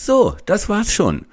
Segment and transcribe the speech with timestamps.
[0.00, 1.26] So, das war's schon.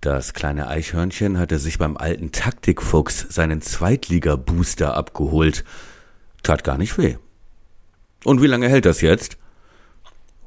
[0.00, 5.64] Das kleine Eichhörnchen hatte sich beim alten Taktikfuchs seinen Zweitliga-Booster abgeholt.
[6.42, 7.18] Tat gar nicht weh.
[8.24, 9.38] Und wie lange hält das jetzt?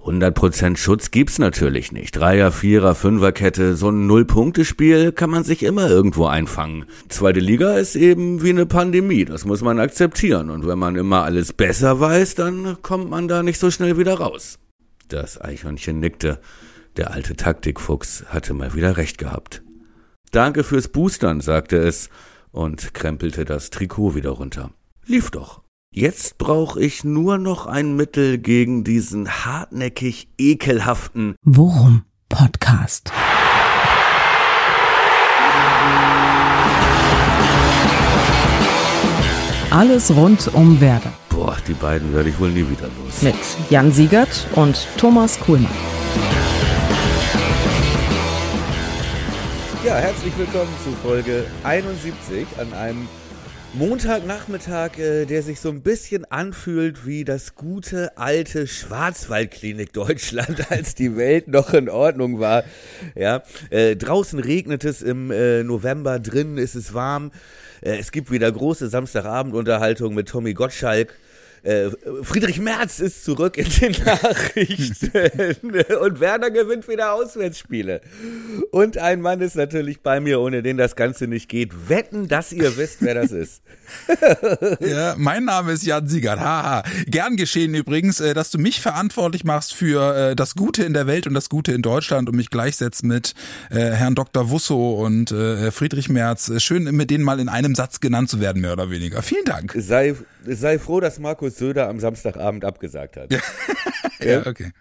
[0.04, 2.18] 100% Schutz gibt's natürlich nicht.
[2.18, 6.84] Dreier, Vierer, Fünferkette, so ein Null-Punkte-Spiel kann man sich immer irgendwo einfangen.
[7.08, 10.50] Zweite Liga ist eben wie eine Pandemie, das muss man akzeptieren.
[10.50, 14.16] Und wenn man immer alles besser weiß, dann kommt man da nicht so schnell wieder
[14.16, 14.60] raus.
[15.08, 16.42] Das Eichhörnchen nickte.
[16.98, 19.62] Der alte Taktikfuchs hatte mal wieder recht gehabt.
[20.32, 22.10] Danke fürs Boostern, sagte es
[22.52, 24.72] und krempelte das Trikot wieder runter.
[25.06, 25.62] Lief doch.
[25.94, 33.12] Jetzt brauche ich nur noch ein Mittel gegen diesen hartnäckig ekelhaften Worum Podcast.
[39.70, 41.14] Alles rund um Werder.
[41.30, 43.22] Boah, die beiden werde ich wohl nie wieder los.
[43.22, 43.36] Mit
[43.70, 45.72] Jan Siegert und Thomas Kuhlmann.
[49.88, 53.08] Ja, herzlich willkommen zu Folge 71 an einem
[53.74, 60.94] Montagnachmittag, äh, der sich so ein bisschen anfühlt wie das gute alte Schwarzwaldklinik Deutschland, als
[60.94, 62.66] die Welt noch in Ordnung war.
[63.16, 67.32] Ja, äh, draußen regnet es im äh, November, drinnen ist es warm.
[67.80, 71.16] Äh, es gibt wieder große Samstagabendunterhaltung mit Tommy Gottschalk.
[71.68, 71.92] Äh,
[72.24, 75.12] Friedrich Merz ist zurück in den Nachrichten
[76.02, 78.00] und Werder gewinnt wieder Auswärtsspiele.
[78.72, 81.90] Und ein Mann ist natürlich bei mir, ohne den das Ganze nicht geht.
[81.90, 83.64] Wetten, dass ihr wisst, wer das ist.
[84.80, 86.40] ja, mein Name ist Jan Siegert.
[86.40, 86.84] Haha.
[87.06, 91.06] Gern geschehen übrigens, äh, dass du mich verantwortlich machst für äh, das Gute in der
[91.06, 93.34] Welt und das Gute in Deutschland und mich gleichsetzt mit
[93.70, 94.50] Herrn Dr.
[94.50, 96.52] Wusso und Friedrich Merz.
[96.62, 99.22] Schön, mit denen mal in einem Satz genannt zu werden, mehr oder weniger.
[99.22, 99.74] Vielen Dank.
[99.78, 100.16] Sei,
[100.56, 103.32] sei froh, dass Markus Söder am Samstagabend abgesagt hat.
[104.20, 104.72] ja, okay.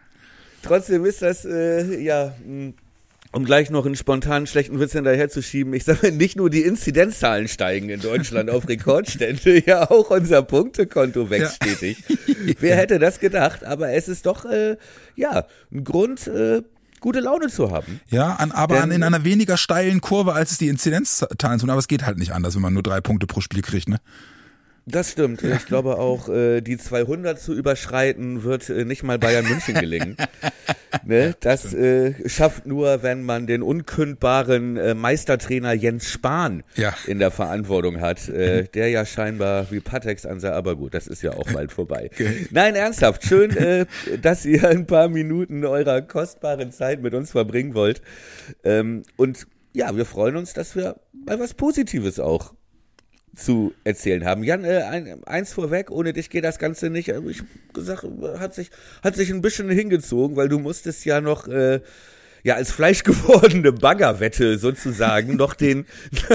[0.63, 2.75] Trotzdem ist das, äh, ja, hm,
[3.33, 7.91] um gleich noch einen spontanen schlechten Witz hinterherzuschieben, ich sage nicht nur die Inzidenzzahlen steigen
[7.91, 11.69] in Deutschland auf Rekordstände, ja auch unser Punktekonto wächst ja.
[11.75, 12.03] stetig.
[12.61, 13.65] Wer hätte das gedacht?
[13.65, 14.77] Aber es ist doch, äh,
[15.15, 16.63] ja, ein Grund, äh,
[17.01, 18.01] gute Laune zu haben.
[18.09, 21.71] Ja, an, aber Denn, an, in einer weniger steilen Kurve, als es die Inzidenzzahlen tun.
[21.71, 23.99] Aber es geht halt nicht anders, wenn man nur drei Punkte pro Spiel kriegt, ne?
[24.89, 25.43] Das stimmt.
[25.43, 30.17] Ich glaube auch, äh, die 200 zu überschreiten wird äh, nicht mal Bayern München gelingen.
[31.05, 31.35] ne?
[31.41, 36.95] Das äh, schafft nur, wenn man den unkündbaren äh, Meistertrainer Jens Spahn ja.
[37.09, 41.21] in der Verantwortung hat, äh, der ja scheinbar wie Patex ansah, aber gut, das ist
[41.21, 42.11] ja auch bald vorbei.
[42.53, 43.87] Nein, ernsthaft, schön, äh,
[44.23, 48.03] dass ihr ein paar Minuten eurer kostbaren Zeit mit uns verbringen wollt.
[48.63, 52.55] Ähm, und ja, wir freuen uns, dass wir mal was Positives auch
[53.37, 54.43] zu erzählen haben.
[54.43, 57.11] Jan, äh, ein, eins vorweg, ohne dich geht das Ganze nicht.
[57.11, 57.43] Äh, ich
[57.73, 58.07] gesagt,
[58.39, 58.71] hat sich,
[59.03, 61.81] hat sich ein bisschen hingezogen, weil du musstest ja noch äh,
[62.43, 65.85] ja als fleischgewordene Baggerwette sozusagen noch den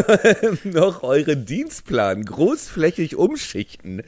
[0.63, 4.03] noch euren Dienstplan großflächig umschichten.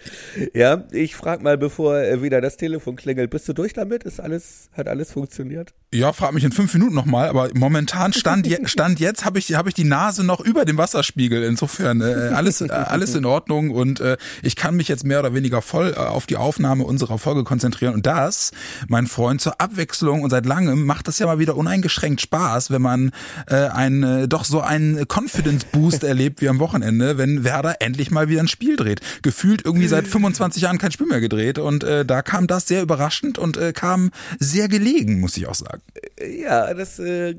[0.54, 4.04] Ja, ich frag mal, bevor äh, wieder das Telefon klingelt, bist du durch damit?
[4.04, 5.74] Ist alles hat alles funktioniert?
[5.94, 9.54] Ja, frag mich in fünf Minuten nochmal, aber momentan stand, je, stand jetzt habe ich
[9.54, 11.44] habe ich die Nase noch über dem Wasserspiegel.
[11.44, 15.36] Insofern äh, alles äh, alles in Ordnung und äh, ich kann mich jetzt mehr oder
[15.36, 18.54] weniger voll äh, auf die Aufnahme unserer Folge konzentrieren und das,
[18.88, 22.82] mein Freund, zur Abwechslung und seit langem macht das ja mal wieder uneingeschränkt Spaß, wenn
[22.82, 23.12] man
[23.46, 28.10] äh, ein, äh, doch so einen Confidence Boost erlebt wie am Wochenende, wenn Werder endlich
[28.10, 29.02] mal wieder ein Spiel dreht.
[29.22, 32.82] Gefühlt irgendwie seit 25 Jahren kein Spiel mehr gedreht und äh, da kam das sehr
[32.82, 35.83] überraschend und äh, kam sehr gelegen, muss ich auch sagen.
[36.20, 37.36] Ja, das äh,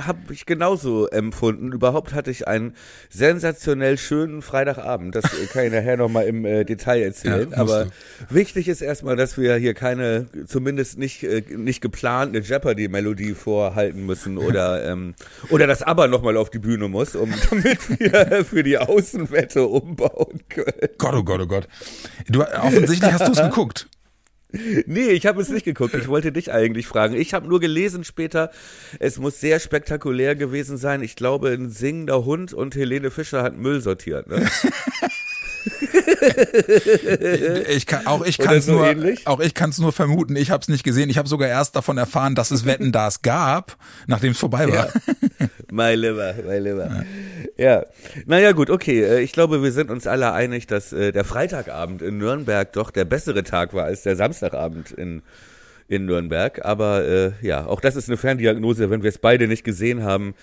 [0.00, 1.72] habe ich genauso empfunden.
[1.72, 2.74] Überhaupt hatte ich einen
[3.10, 5.14] sensationell schönen Freitagabend.
[5.14, 7.50] Das kann ich nachher nochmal im äh, Detail erzählen.
[7.50, 7.90] Ja, Aber du.
[8.34, 13.90] wichtig ist erstmal, dass wir hier keine, zumindest nicht, äh, nicht geplant eine Jeopardy-Melodie vorhalten
[13.90, 15.14] halten müssen oder, ähm,
[15.50, 20.40] oder das aber nochmal auf die Bühne muss, um, damit wir für die Außenwette umbauen
[20.48, 20.88] können.
[20.98, 21.68] Gott, oh Gott, oh Gott.
[22.28, 23.88] Du, offensichtlich hast du es geguckt.
[24.86, 25.94] Nee, ich habe es nicht geguckt.
[25.94, 27.14] Ich wollte dich eigentlich fragen.
[27.14, 28.50] Ich habe nur gelesen später,
[28.98, 31.02] es muss sehr spektakulär gewesen sein.
[31.02, 34.28] Ich glaube, ein singender Hund und Helene Fischer hat Müll sortiert.
[34.28, 34.48] Ne?
[37.68, 39.26] ich kann, auch ich kann es so nur, ähnlich?
[39.26, 40.36] auch ich kann es nur vermuten.
[40.36, 41.10] Ich habe es nicht gesehen.
[41.10, 43.76] Ich habe sogar erst davon erfahren, dass es Wetten das gab,
[44.06, 44.86] nachdem es vorbei war.
[44.86, 45.48] Ja.
[45.70, 47.04] My liver, my liver.
[47.56, 47.64] Ja.
[47.64, 47.84] ja.
[48.26, 49.02] Naja, gut, okay.
[49.02, 52.90] Äh, ich glaube, wir sind uns alle einig, dass äh, der Freitagabend in Nürnberg doch
[52.90, 55.22] der bessere Tag war als der Samstagabend in
[55.88, 56.64] in Nürnberg.
[56.64, 60.34] Aber äh, ja, auch das ist eine Ferndiagnose, wenn wir es beide nicht gesehen haben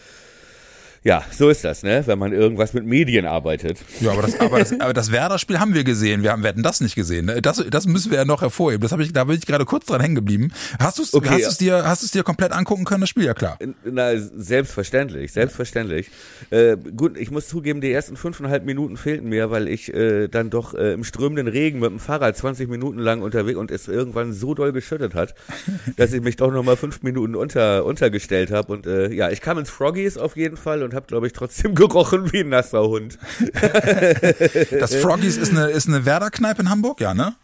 [1.03, 2.03] Ja, so ist das, ne?
[2.05, 3.79] Wenn man irgendwas mit Medien arbeitet.
[4.01, 6.23] Ja, aber das, aber das, aber das Werder-Spiel haben wir gesehen.
[6.23, 7.25] Wir haben, wir hatten das nicht gesehen.
[7.25, 7.41] Ne?
[7.41, 8.81] Das, das müssen wir ja noch hervorheben.
[8.81, 10.51] Das habe ich, da bin ich gerade kurz dran hängen geblieben.
[10.79, 11.47] Hast du es Okay, hast ja.
[11.47, 13.25] du's dir, hast du's dir komplett angucken können, das Spiel?
[13.25, 13.57] Ja, klar.
[13.83, 16.09] Na, selbstverständlich, selbstverständlich.
[16.49, 20.49] Äh, gut, ich muss zugeben, die ersten fünfeinhalb Minuten fehlten mir, weil ich äh, dann
[20.49, 24.33] doch äh, im strömenden Regen mit dem Fahrrad 20 Minuten lang unterwegs und es irgendwann
[24.33, 25.33] so doll geschüttet hat,
[25.97, 28.73] dass ich mich doch nochmal fünf Minuten unter, untergestellt habe.
[28.73, 31.75] Und äh, ja, ich kam ins Froggies auf jeden Fall und habe, glaube ich, trotzdem
[31.75, 33.17] gerochen wie ein nasser Hund.
[34.79, 37.35] Das Froggies ist eine, ist eine Werder-Kneipe in Hamburg, ja, ne?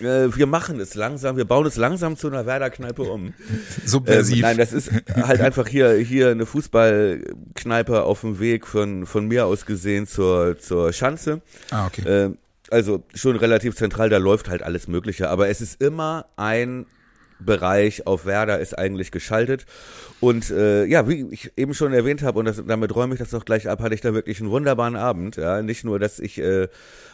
[0.00, 3.34] Äh, wir machen es langsam, wir bauen es langsam zu einer Werder-Kneipe um.
[3.82, 4.42] Ähm, Subversiv.
[4.42, 9.46] nein, das ist halt einfach hier, hier eine Fußballkneipe auf dem Weg von, von mir
[9.46, 11.40] aus gesehen zur, zur Schanze.
[11.70, 12.02] ah, okay.
[12.06, 12.38] Ähm,
[12.70, 15.28] also schon relativ zentral, da läuft halt alles Mögliche.
[15.28, 16.86] Aber es ist immer ein
[17.44, 19.66] Bereich auf Werder ist eigentlich geschaltet.
[20.20, 23.30] Und äh, ja, wie ich eben schon erwähnt habe, und das, damit räume ich das
[23.30, 25.36] doch gleich ab, hatte ich da wirklich einen wunderbaren Abend.
[25.36, 26.68] Ja, nicht nur, dass ich äh,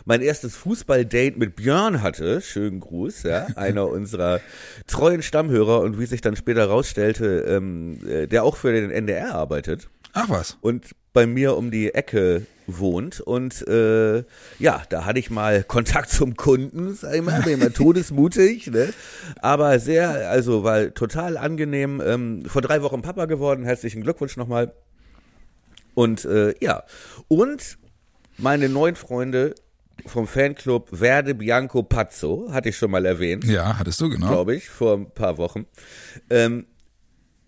[0.04, 4.40] mein erstes Fußballdate mit Björn hatte, schönen Gruß, ja, einer unserer
[4.86, 9.34] treuen Stammhörer und wie sich dann später rausstellte, ähm, äh, der auch für den NDR
[9.34, 10.56] arbeitet Ach was.
[10.60, 13.20] und bei mir um die Ecke wohnt.
[13.20, 14.18] Und äh,
[14.58, 18.92] ja, da hatte ich mal Kontakt zum Kunden, sag ich mal, bin immer todesmutig, ne?
[19.40, 22.02] Aber sehr, also war total angenehm.
[22.04, 24.72] Ähm, vor drei Wochen Papa geworden, herzlichen Glückwunsch nochmal.
[25.94, 26.84] Und äh, ja,
[27.26, 27.78] und
[28.36, 29.54] meine neuen Freunde
[30.06, 34.28] vom Fanclub Verde Bianco Pazzo, hatte ich schon mal erwähnt Ja, hattest du, genau.
[34.28, 35.66] glaube ich, vor ein paar Wochen.
[36.30, 36.66] Ähm,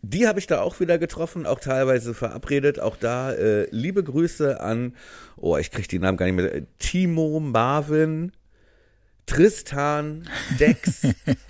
[0.02, 2.80] die habe ich da auch wieder getroffen, auch teilweise verabredet.
[2.80, 4.94] Auch da äh, liebe Grüße an,
[5.36, 6.62] oh, ich kriege die Namen gar nicht mehr.
[6.78, 8.32] Timo, Marvin,
[9.26, 11.02] Tristan, Dex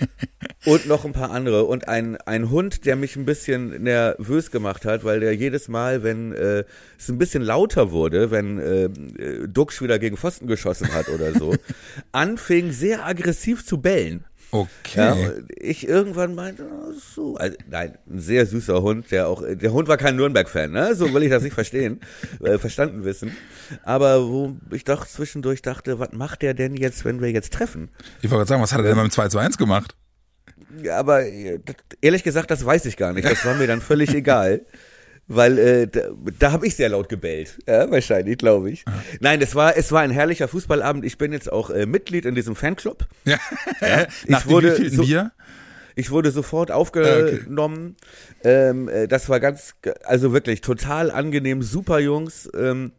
[0.67, 1.64] und noch ein paar andere.
[1.64, 6.02] Und ein, ein Hund, der mich ein bisschen nervös gemacht hat, weil der jedes Mal,
[6.02, 6.64] wenn äh,
[6.99, 11.32] es ein bisschen lauter wurde, wenn äh, äh, Duxch wieder gegen Pfosten geschossen hat oder
[11.32, 11.55] so,
[12.12, 14.25] anfing sehr aggressiv zu bellen.
[14.52, 14.69] Okay.
[14.97, 15.17] Ja,
[15.56, 19.87] ich irgendwann meinte, oh, so, also, nein, ein sehr süßer Hund, der auch, der Hund
[19.87, 20.94] war kein Nürnberg-Fan, ne?
[20.94, 22.00] So will ich das nicht verstehen,
[22.44, 23.37] äh, verstanden wissen.
[23.85, 27.91] Aber wo ich doch zwischendurch dachte, was macht der denn jetzt, wenn wir jetzt treffen?
[28.23, 29.94] Ich wollte gerade sagen, was hat er denn beim 2 zu 1 gemacht?
[30.82, 31.61] Ja, Aber äh,
[32.00, 33.29] ehrlich gesagt, das weiß ich gar nicht.
[33.29, 34.62] Das war mir dann völlig egal.
[35.32, 36.00] Weil äh, da,
[36.41, 37.59] da habe ich sehr laut gebellt.
[37.69, 38.85] Ja, wahrscheinlich, glaube ich.
[39.21, 41.05] Nein, es war, es war ein herrlicher Fußballabend.
[41.05, 43.06] Ich bin jetzt auch äh, Mitglied in diesem Fanclub.
[43.25, 43.38] Ja.
[44.25, 45.31] ich Nach dem wurde so- Bier?
[45.94, 47.97] Ich wurde sofort aufgenommen.
[48.43, 52.50] Ähm, äh, das war ganz, also wirklich total angenehm, super Jungs.
[52.59, 52.91] Ähm,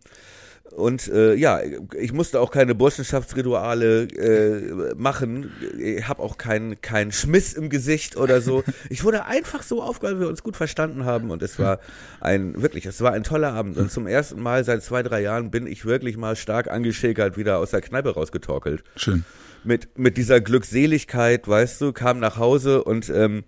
[0.72, 1.60] und äh, ja,
[1.98, 5.52] ich musste auch keine Burschenschaftsrituale äh, machen.
[5.78, 8.64] Ich habe auch keinen keinen Schmiss im Gesicht oder so.
[8.90, 11.30] Ich wurde einfach so aufgehalten, weil wir uns gut verstanden haben.
[11.30, 11.80] Und es war
[12.20, 13.78] ein, wirklich, es war ein toller Abend.
[13.78, 17.58] Und zum ersten Mal seit zwei, drei Jahren bin ich wirklich mal stark angeschäkert wieder
[17.58, 19.24] aus der Kneipe rausgetorkelt Schön.
[19.64, 23.44] mit, mit dieser Glückseligkeit, weißt du, kam nach Hause und ähm,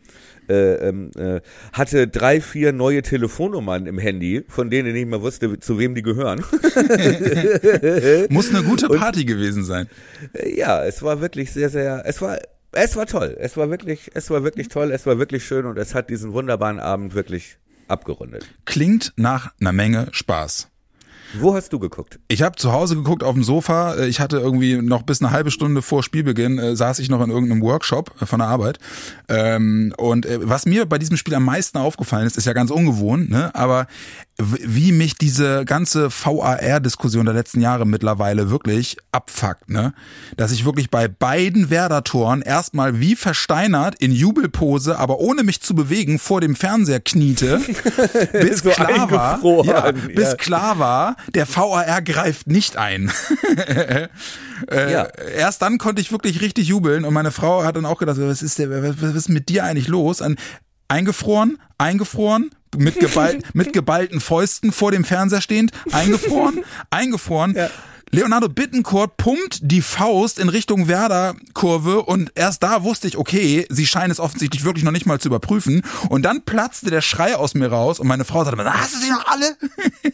[0.49, 1.41] äh, ähm, äh,
[1.71, 5.95] hatte drei, vier neue Telefonnummern im Handy, von denen ich nicht mehr wusste, zu wem
[5.95, 6.39] die gehören.
[8.29, 9.87] Muss eine gute Party gewesen sein.
[10.33, 12.37] Äh, ja, es war wirklich sehr, sehr, es war,
[12.71, 13.35] es war toll.
[13.39, 16.33] Es war wirklich, es war wirklich toll, es war wirklich schön und es hat diesen
[16.33, 17.57] wunderbaren Abend wirklich
[17.87, 18.47] abgerundet.
[18.65, 20.69] Klingt nach einer Menge Spaß.
[21.33, 22.19] Wo hast du geguckt?
[22.27, 23.95] Ich habe zu Hause geguckt auf dem Sofa.
[23.95, 27.21] Äh, Ich hatte irgendwie noch bis eine halbe Stunde vor Spielbeginn äh, saß ich noch
[27.23, 28.79] in irgendeinem Workshop äh, von der Arbeit.
[29.29, 32.71] Ähm, und äh, was mir bei diesem Spiel am meisten aufgefallen ist, ist ja ganz
[32.71, 33.53] ungewohnt, ne?
[33.55, 33.87] Aber
[34.39, 39.93] wie mich diese ganze VAR-Diskussion der letzten Jahre mittlerweile wirklich abfuckt, ne?
[40.37, 45.75] Dass ich wirklich bei beiden Werder-Toren erstmal wie versteinert in Jubelpose, aber ohne mich zu
[45.75, 47.59] bewegen, vor dem Fernseher kniete,
[48.33, 50.35] bis So klar war, ja, bis ja.
[50.35, 53.11] klar war, der VAR greift nicht ein.
[53.57, 54.07] äh,
[54.69, 55.07] Ja.
[55.35, 58.41] Erst dann konnte ich wirklich richtig jubeln und meine Frau hat dann auch gedacht, was
[58.41, 60.21] ist, der, was, was ist mit dir eigentlich los?
[60.21, 60.37] An,
[60.87, 67.55] eingefroren, eingefroren, mit, geball, mit geballten Fäusten vor dem Fernseher stehend, eingefroren, eingefroren.
[68.11, 73.87] Leonardo Bittencourt pumpt die Faust in Richtung Werder-Kurve und erst da wusste ich, okay, sie
[73.87, 75.81] scheinen es offensichtlich wirklich noch nicht mal zu überprüfen.
[76.09, 79.09] Und dann platzte der Schrei aus mir raus und meine Frau sagte, hast du sie
[79.09, 79.55] noch alle?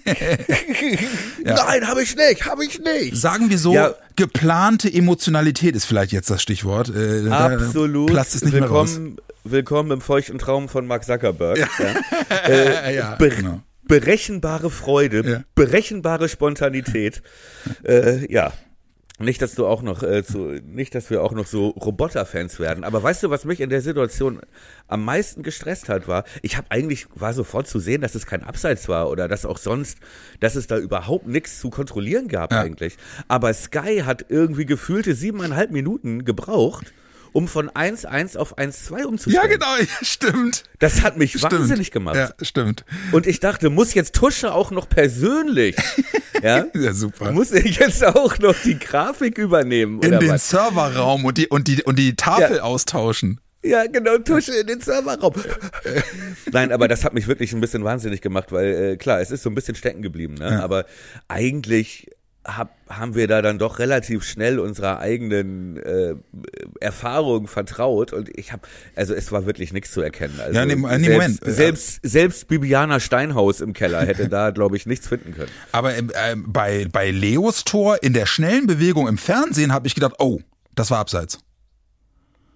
[1.44, 3.18] Nein, habe ich nicht, habe ich nicht.
[3.18, 3.94] Sagen wir so, Ja.
[4.16, 6.88] geplante Emotionalität ist vielleicht jetzt das Stichwort.
[6.90, 8.12] Äh, da Absolut.
[8.12, 8.98] Platzt es nicht mehr raus.
[9.44, 11.58] Willkommen, im feuchten Traum von Mark Zuckerberg.
[11.58, 11.68] Ja.
[12.48, 13.62] Äh, ja, Be genau.
[13.88, 15.44] Berechenbare Freude, Ja.
[15.56, 17.22] berechenbare Spontanität.
[17.84, 18.54] äh, ja.
[19.22, 22.86] Nicht, dass du auch noch äh, zu, nicht, dass wir auch noch so Roboter-Fans werden.
[22.86, 24.40] Aber weißt du, was mich in der Situation
[24.88, 28.44] am meisten gestresst hat, war, ich habe eigentlich war sofort zu sehen, dass es kein
[28.44, 29.98] Abseits war oder dass auch sonst,
[30.40, 32.62] dass es da überhaupt nichts zu kontrollieren gab Ja.
[32.62, 32.96] eigentlich.
[33.28, 36.94] Aber Sky hat irgendwie gefühlte siebeneinhalb Minuten gebraucht,
[37.34, 39.36] um von 1-1 auf 1-2 umzustellen.
[39.36, 40.64] Ja, genau, ja, stimmt.
[40.80, 41.52] Das hat mich Stimmt.
[41.54, 42.16] wahnsinnig gemacht.
[42.16, 42.86] Ja, stimmt.
[43.12, 45.76] Und ich dachte, muss jetzt Tusche auch noch persönlich,
[46.44, 46.66] ja?
[46.74, 47.32] Ja, super.
[47.32, 50.50] Muss er jetzt auch noch die Grafik übernehmen In den was?
[50.50, 52.64] Serverraum und die, und die, und die Tafel Ja.
[52.64, 53.40] austauschen.
[53.62, 55.34] Ja, genau, Tusche in den Serverraum.
[56.54, 59.44] Nein, aber das hat mich wirklich ein bisschen wahnsinnig gemacht, weil äh, klar, es ist
[59.44, 60.64] so ein bisschen stecken geblieben, ne?
[60.64, 60.86] Aber
[61.28, 62.10] eigentlich
[62.46, 66.16] hab, haben wir da dann doch relativ schnell unserer eigenen äh,
[66.80, 70.40] Erfahrung vertraut und ich habe, also es war wirklich nichts zu erkennen.
[70.40, 71.40] Also Ja, nee, nee, selbst, Moment.
[71.44, 75.52] selbst selbst Bibiana Steinhaus im Keller hätte da, glaube ich, nichts finden können.
[75.72, 79.96] Aber ähm, ähm, bei, bei Leos Tor in der schnellen Bewegung im Fernsehen habe ich
[79.96, 80.40] gedacht, oh,
[80.76, 81.40] das war abseits.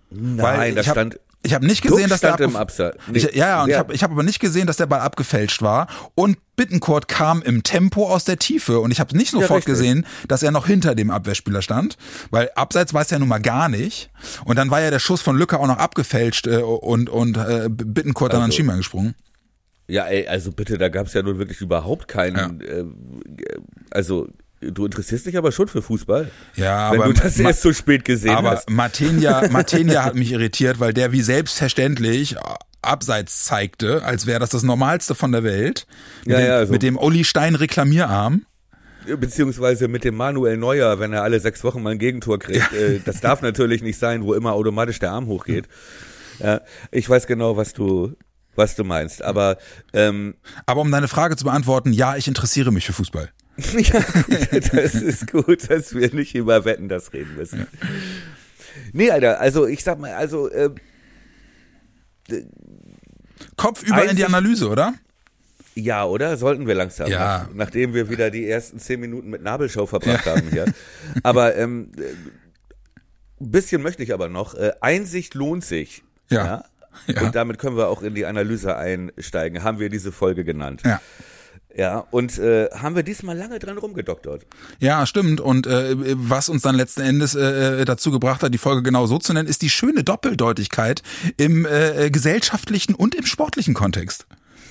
[0.09, 2.97] Nein, da ich hab, stand Ich habe nicht Duck gesehen, dass der im Abseits.
[3.11, 4.85] Nee, Ich, ja, ja, und ich wer- habe ich hab aber nicht gesehen, dass der
[4.85, 5.87] Ball abgefälscht war.
[6.15, 8.79] Und Bittencourt kam im Tempo aus der Tiefe.
[8.79, 9.65] Und ich habe nicht sofort richtig.
[9.73, 11.97] gesehen, dass er noch hinter dem Abwehrspieler stand.
[12.31, 14.09] Weil abseits weiß er nun mal gar nicht.
[14.45, 17.67] Und dann war ja der Schuss von Lücke auch noch abgefälscht äh, und, und äh,
[17.69, 19.15] Bittencourt dann an Also- Schiemann gesprungen.
[19.87, 22.61] Ja, ey, also bitte, da gab's ja nun wirklich überhaupt keinen.
[22.61, 22.85] Äh,
[23.91, 24.29] also
[24.71, 26.29] du interessierst dich aber schon für Fußball.
[26.55, 28.69] Ja, wenn aber du das Ma- erst so spät gesehen Aber hast.
[28.69, 32.35] Martinia, Martinia hat mich irritiert, weil der wie selbstverständlich
[32.81, 35.87] abseits zeigte, als wäre das das Normalste von der Welt.
[36.25, 38.45] Mit, Ja, dem, ja, so- mit dem Olli Stein Reklamierarm.
[39.05, 42.71] Beziehungsweise mit dem Manuel Neuer, wenn er alle sechs Wochen mal ein Gegentor kriegt.
[42.71, 45.67] Äh, das darf natürlich nicht sein, wo immer automatisch der Arm hochgeht.
[46.39, 48.13] Ja, ich weiß genau, was du,
[48.55, 49.21] was du meinst.
[49.21, 49.57] Aber
[49.93, 53.29] ähm, Aber um deine Frage zu beantworten, ja, ich interessiere mich für Fußball.
[53.77, 57.67] ja, gut, das ist gut, dass wir nicht über Wetten das reden müssen.
[58.93, 60.71] Nee, Alter, also ich sag mal, also äh,
[63.55, 64.95] Kopf über in die Analyse, oder?
[65.75, 66.37] Ja, oder?
[66.37, 67.09] Sollten wir langsam.
[67.09, 67.19] Ja.
[67.19, 70.65] Nach, nachdem wir wieder die ersten zehn Minuten mit Nabelschau verbracht haben hier.
[71.23, 72.01] Aber ähm, äh,
[73.41, 74.55] ein bisschen möchte ich aber noch.
[74.55, 76.03] Äh, Einsicht lohnt sich.
[76.29, 76.63] Ja.
[77.07, 77.21] Ja.
[77.21, 79.63] Und damit können wir auch in die Analyse einsteigen.
[79.63, 80.83] Haben wir diese Folge genannt.
[80.85, 81.01] Ja.
[81.75, 84.45] Ja, und äh, haben wir diesmal lange dran rumgedoktert.
[84.79, 85.41] Ja, stimmt.
[85.41, 89.17] Und äh, was uns dann letzten Endes äh, dazu gebracht hat, die Folge genau so
[89.17, 91.01] zu nennen, ist die schöne Doppeldeutigkeit
[91.37, 94.27] im äh, gesellschaftlichen und im sportlichen Kontext.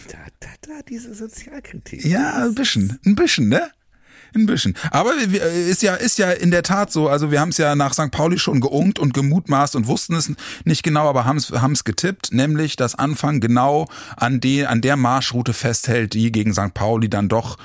[0.08, 2.04] Da, da, da, diese Sozialkritik.
[2.04, 3.70] Ja, ein bisschen, ein bisschen, ne?
[4.34, 4.74] Ein bisschen.
[4.90, 7.08] Aber wir- ist ja, ist ja in der Tat so.
[7.08, 8.10] Also wir haben es ja nach St.
[8.10, 10.32] Pauli schon geungt und gemutmaßt und wussten es
[10.64, 11.36] nicht genau, aber haben
[11.72, 16.72] es getippt, nämlich dass Anfang genau an, die, an der Marschroute festhält, die gegen St.
[16.74, 17.58] Pauli dann doch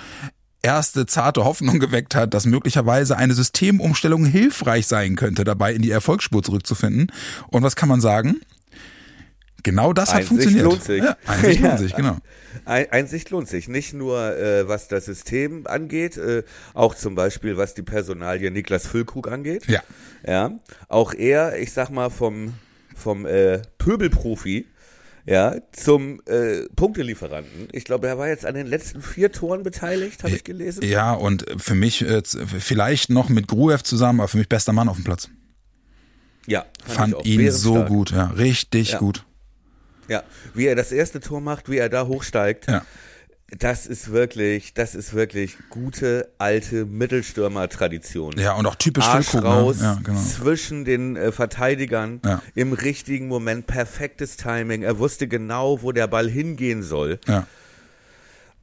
[0.62, 5.92] erste zarte Hoffnung geweckt hat, dass möglicherweise eine Systemumstellung hilfreich sein könnte, dabei in die
[5.92, 7.12] Erfolgsspur zurückzufinden.
[7.48, 8.42] Und was kann man sagen?
[9.64, 10.64] Genau das hat Einsicht funktioniert.
[10.66, 11.04] lohnt sich.
[11.04, 11.68] Ja, Einsicht Ja.
[11.70, 12.18] lohnt sich, genau.
[12.66, 13.68] Ein- Einsicht lohnt sich.
[13.68, 18.88] Nicht nur, äh, was das System angeht, äh, auch zum Beispiel, was die Personalie Niklas
[18.88, 19.68] Füllkrug angeht.
[19.68, 19.82] Ja.
[20.26, 20.52] Ja.
[20.88, 22.54] Auch er, ich sag mal, vom,
[22.96, 24.68] vom äh, Pöbelprofi,
[25.26, 27.68] ja, zum äh, Punktelieferanten.
[27.74, 30.84] Ich glaube, er war jetzt an den letzten vier Toren beteiligt, habe ich gelesen.
[30.84, 34.88] Ja, und für mich äh, vielleicht noch mit Gruev zusammen, aber für mich bester Mann
[34.88, 35.30] auf dem Platz.
[36.46, 37.26] Ja, Fand auch.
[37.26, 39.00] ihn so gut, ja, richtig Ja.
[39.00, 39.26] gut.
[40.08, 40.24] Ja,
[40.54, 42.68] wie er das erste Tor macht, wie er da hochsteigt.
[42.68, 42.84] Ja.
[43.60, 48.34] Das ist wirklich, das ist wirklich gute alte Mittelstürmer-Tradition.
[48.38, 49.84] Ja, und auch typisch Arsch Füllkrug, raus, ne?
[49.84, 50.20] Ja, genau.
[50.22, 52.42] zwischen den äh, Verteidigern, Ja.
[52.56, 54.82] im richtigen Moment, perfektes Timing.
[54.84, 57.20] Er wusste genau, wo der Ball hingehen soll.
[57.26, 57.48] Ja.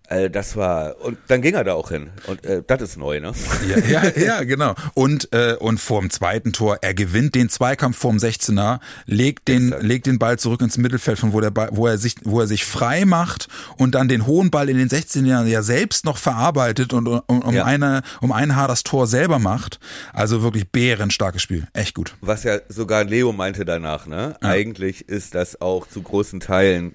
[0.09, 2.11] Äh, das war, und dann ging er da auch hin.
[2.27, 3.33] Und äh, das ist neu, ne?
[3.67, 4.75] Ja, ja, ja, genau.
[4.93, 9.83] Und äh, und vorm zweiten Tor, er gewinnt den Zweikampf vorm 16er, legt den Exakt.
[9.83, 12.47] legt den Ball zurück ins Mittelfeld, von wo der Ball, wo er sich wo er
[12.47, 16.93] sich frei macht und dann den hohen Ball in den 16er ja selbst noch verarbeitet
[16.93, 17.65] und um, um Ja.
[17.65, 19.81] eine um ein Haar das Tor selber macht.
[20.13, 22.15] Also wirklich bärenstarkes Spiel, echt gut.
[22.21, 24.37] Was ja sogar Leo meinte danach, ne?
[24.43, 26.95] Eigentlich ist das auch zu großen Teilen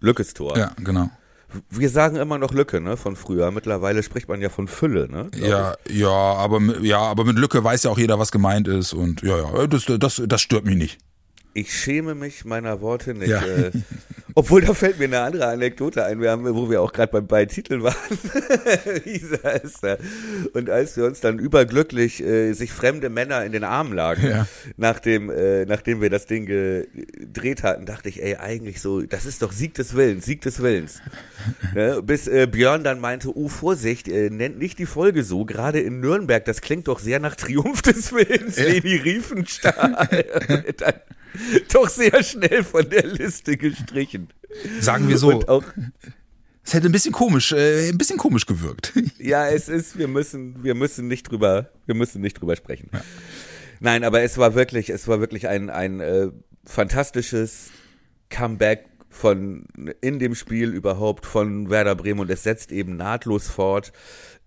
[0.00, 0.58] Lückes Tor.
[0.58, 1.08] Ja, genau.
[1.70, 3.50] Wir sagen immer noch Lücke, ne, von früher.
[3.50, 5.30] Mittlerweile spricht man ja von Fülle, ne?
[5.36, 8.92] Ja, ja, aber mit- ja, aber mit Lücke weiß ja auch jeder, was gemeint ist
[8.92, 10.98] und ja, ja, das das das stört mich nicht.
[11.54, 13.28] ich schäme mich meiner Worte nicht.
[13.30, 13.42] Ja.
[13.42, 13.70] Äh,
[14.38, 17.20] obwohl, da fällt mir eine andere Anekdote ein, wir haben, wo wir auch gerade bei,
[17.22, 17.94] bei Titeln waren.
[19.06, 19.96] Lisa ist da.
[20.52, 24.46] Und als wir uns dann überglücklich äh, sich fremde Männer in den Armen lagen, Ja.
[24.76, 29.40] nachdem, äh, nachdem wir das Ding gedreht hatten, dachte ich, ey, eigentlich so, das ist
[29.40, 31.00] doch Sieg des Willens, Sieg des Willens.
[31.74, 32.02] ne?
[32.02, 36.00] Bis äh, Björn dann meinte, oh Vorsicht, äh, nennt nicht die Folge so, gerade in
[36.00, 40.06] Nürnberg, das klingt doch sehr nach Triumph des Willens, Leni Riefenstahl.
[40.76, 40.94] dann
[41.72, 44.25] doch sehr schnell von der Liste gestrichen.
[44.80, 45.64] Sagen wir so, Und auch,
[46.66, 48.92] es hätte ein bisschen komisch, äh, ein bisschen komisch gewirkt.
[49.18, 52.90] ja, es ist, wir müssen, wir müssen nicht drüber, wir müssen nicht drüber sprechen.
[53.78, 56.28] Nein, aber es war wirklich, es war wirklich ein, ein äh,
[56.64, 57.70] fantastisches
[58.30, 59.64] Comeback von
[60.00, 63.92] in dem Spiel überhaupt von Werder Bremen und es setzt eben nahtlos fort,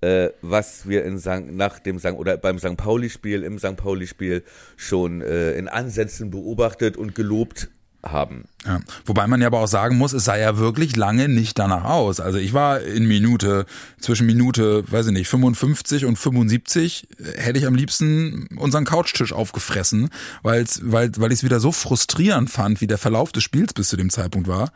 [0.01, 1.51] äh, was wir in St.
[1.51, 2.13] nach dem St.
[2.13, 2.77] oder beim St.
[2.77, 3.77] Pauli-Spiel, im St.
[3.77, 4.43] Pauli-Spiel
[4.75, 7.69] schon äh, in Ansätzen beobachtet und gelobt
[8.03, 8.45] haben.
[8.65, 8.79] Ja.
[9.05, 12.19] Wobei man ja aber auch sagen muss, es sah ja wirklich lange nicht danach aus.
[12.19, 13.65] Also ich war in Minute,
[13.99, 19.33] zwischen Minute, weiß ich nicht, 55 und 75 äh, hätte ich am liebsten unseren Couchtisch
[19.33, 20.09] aufgefressen,
[20.43, 23.89] weil's, weil, weil ich es wieder so frustrierend fand, wie der Verlauf des Spiels bis
[23.89, 24.71] zu dem Zeitpunkt war.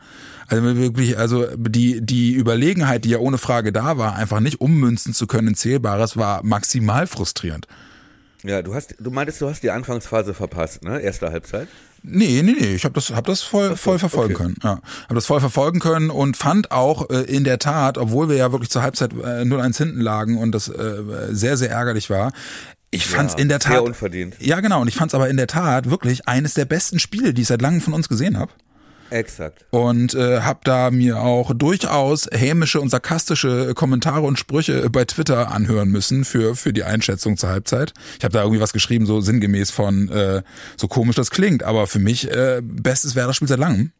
[0.48, 5.14] Also wirklich, also die, die Überlegenheit, die ja ohne Frage da war, einfach nicht ummünzen
[5.14, 7.66] zu können in Zählbares, war maximal frustrierend.
[8.42, 11.00] Ja, du hast, du meintest, du hast die Anfangsphase verpasst, ne?
[11.00, 11.66] Erste Halbzeit.
[12.06, 14.42] Nee, nee, nee, ich habe das, hab das voll, voll verfolgen okay.
[14.42, 14.56] können.
[14.62, 18.36] Ja, habe das voll verfolgen können und fand auch äh, in der Tat, obwohl wir
[18.36, 22.32] ja wirklich zur Halbzeit äh, 0-1 hinten lagen und das äh, sehr, sehr ärgerlich war,
[22.90, 23.72] ich fand's Ja, in der Tat.
[23.72, 24.36] sehr unverdient.
[24.38, 27.40] Ja, genau, und ich fand's aber in der Tat wirklich eines der besten Spiele, die
[27.42, 28.52] ich seit langem von uns gesehen habe.
[29.14, 29.64] Exakt.
[29.70, 35.52] Und äh, habe da mir auch durchaus hämische und sarkastische Kommentare und Sprüche bei Twitter
[35.52, 37.94] anhören müssen für für die Einschätzung zur Halbzeit.
[38.18, 40.42] Ich habe da irgendwie was geschrieben, so sinngemäß von äh,
[40.76, 43.92] so komisch das klingt, aber für mich äh, bestes Werder-Spiel seit langem.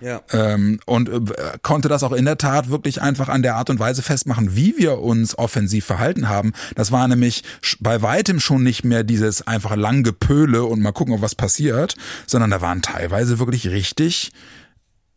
[0.00, 0.22] Ja.
[0.32, 3.78] Ähm, und äh, konnte das auch in der Tat wirklich einfach an der Art und
[3.78, 6.52] Weise festmachen, wie wir uns offensiv verhalten haben.
[6.76, 7.42] Das war nämlich
[7.80, 11.96] bei weitem schon nicht mehr dieses einfach lang Gepöle und mal gucken, ob was passiert,
[12.26, 14.30] sondern da waren teilweise wirklich richtig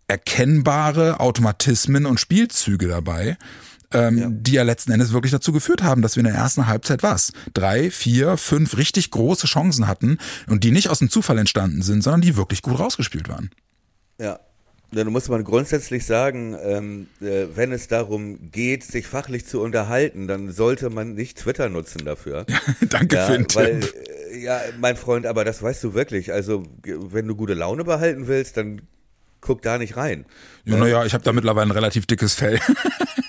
[0.07, 3.37] erkennbare Automatismen und Spielzüge dabei,
[3.93, 7.03] ähm, die ja letzten Endes wirklich dazu geführt haben, dass wir in der ersten Halbzeit
[7.03, 7.31] was?
[7.53, 12.01] Drei, vier, fünf richtig große Chancen hatten und die nicht aus dem Zufall entstanden sind,
[12.01, 13.51] sondern die wirklich gut rausgespielt waren.
[14.19, 14.39] Ja.
[14.93, 20.27] Dann muss man grundsätzlich sagen, ähm, äh, wenn es darum geht, sich fachlich zu unterhalten,
[20.27, 22.45] dann sollte man nicht Twitter nutzen dafür.
[22.89, 23.93] Danke ja, für den weil, Tipp.
[24.31, 26.33] äh, ja, mein Freund, aber das weißt du wirklich.
[26.33, 28.81] Also, wenn du gute Laune behalten willst, dann
[29.39, 30.25] guck da nicht rein.
[30.65, 32.59] Ja, naja, ich habe da mittlerweile ein relativ dickes Fell.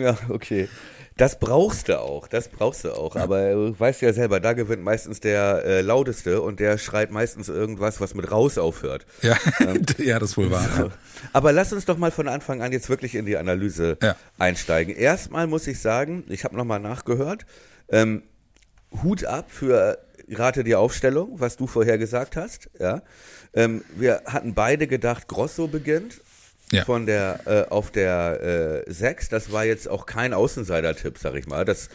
[0.00, 0.68] Ja, okay.
[1.16, 3.14] Das brauchst du auch, das brauchst du auch.
[3.14, 7.48] Aber du weißt ja selber, da gewinnt meistens der äh, Lauteste und der schreit meistens
[7.48, 9.06] irgendwas, was mit raus aufhört.
[9.22, 9.36] ja,
[9.98, 10.68] ja, das ist wohl wahr.
[10.76, 10.90] So.
[11.32, 14.16] Aber lass uns doch mal von Anfang an jetzt wirklich in die Analyse Ja.
[14.38, 14.92] einsteigen.
[14.96, 17.46] Erstmal muss ich sagen, ich habe nochmal nachgehört,
[17.90, 18.24] ähm,
[19.04, 22.70] Hut ab für rate die Aufstellung, was du vorher gesagt hast.
[22.80, 23.02] Ja,
[23.54, 26.20] ähm, wir hatten beide gedacht, Grosso beginnt.
[26.72, 26.84] Ja.
[26.84, 31.46] Von der äh, auf der äh, 6, das war jetzt auch kein Außenseiter-Tipp, sag ich
[31.46, 31.64] mal.
[31.64, 31.88] Das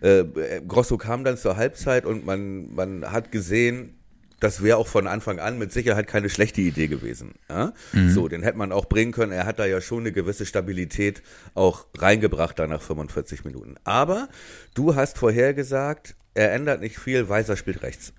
[0.00, 0.24] äh,
[0.66, 3.98] Grosso kam dann zur Halbzeit und man, man hat gesehen,
[4.42, 7.34] das wäre auch von Anfang an mit Sicherheit keine schlechte Idee gewesen.
[7.48, 7.72] Ja?
[8.08, 9.30] So, den hätte man auch bringen können.
[9.30, 11.22] Er hat da ja schon eine gewisse Stabilität
[11.54, 13.76] auch reingebracht da nach 45 Minuten.
[13.84, 14.28] Aber
[14.74, 18.12] du hast vorher gesagt, er ändert nicht viel, Weiser spielt rechts.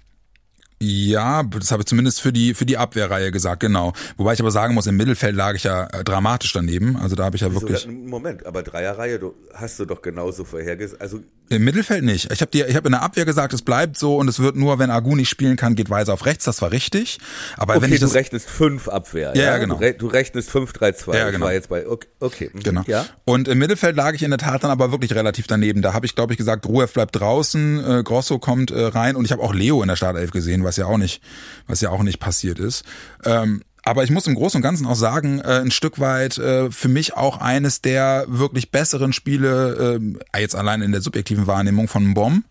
[0.85, 3.93] Ja, das habe ich zumindest für die für die Abwehrreihe gesagt, genau.
[4.17, 6.97] Wobei ich aber sagen muss, im Mittelfeld lag ich ja äh, dramatisch daneben.
[6.97, 10.43] Also da habe ich ja So, wirklich Moment, aber Dreierreihe, du hast du doch genauso
[10.43, 11.01] vorhergesagt.
[11.01, 12.31] Also im Mittelfeld nicht.
[12.31, 14.55] Ich habe dir, ich habe in der Abwehr gesagt, es bleibt so und es wird
[14.55, 16.45] nur, wenn Agu nicht spielen kann, geht Weiser auf rechts.
[16.45, 17.19] Das war richtig.
[17.57, 19.33] Aber wenn okay, ich du das rechnest fünf Abwehr.
[19.35, 19.75] Ja, ja, genau.
[19.75, 21.15] Du, re du rechnest 5-3-2.
[21.15, 21.45] Ja, Ich genau.
[21.45, 22.49] war jetzt bei, okay, okay.
[22.53, 22.81] mhm, Genau.
[22.87, 23.05] Ja.
[23.25, 25.81] Und im Mittelfeld lag ich in der Tat dann aber wirklich relativ daneben.
[25.81, 29.25] Da habe ich, glaube ich, gesagt, Ruev bleibt draußen, äh, Grosso kommt äh, rein und
[29.25, 31.21] ich habe auch Leo in der Startelf gesehen, was ja auch nicht,
[31.67, 32.83] was ja auch nicht passiert ist.
[33.25, 36.71] Ähm, aber ich muss im Großen und Ganzen auch sagen, äh, ein Stück weit äh,
[36.71, 39.99] für mich auch eines der wirklich besseren Spiele,
[40.33, 42.43] äh, jetzt allein in der subjektiven Wahrnehmung von Bomb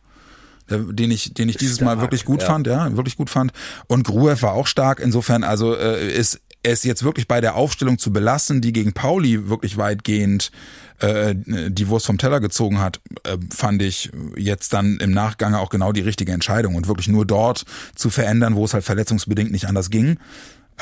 [0.71, 2.47] der- den ich, den ich dieses Mal Stark, wirklich gut ja.
[2.47, 3.53] fand, ja, wirklich gut fand.
[3.89, 5.01] Und Gruev war auch stark.
[5.01, 9.49] Insofern, also äh, ist es jetzt wirklich bei der Aufstellung zu belassen, die gegen Pauli
[9.49, 10.53] wirklich weitgehend
[11.01, 15.71] äh, die Wurst vom Teller gezogen hat, äh, fand ich jetzt dann im Nachgang auch
[15.71, 17.65] genau die richtige Entscheidung und wirklich nur dort
[17.97, 20.19] zu verändern, wo es halt verletzungsbedingt nicht anders ging.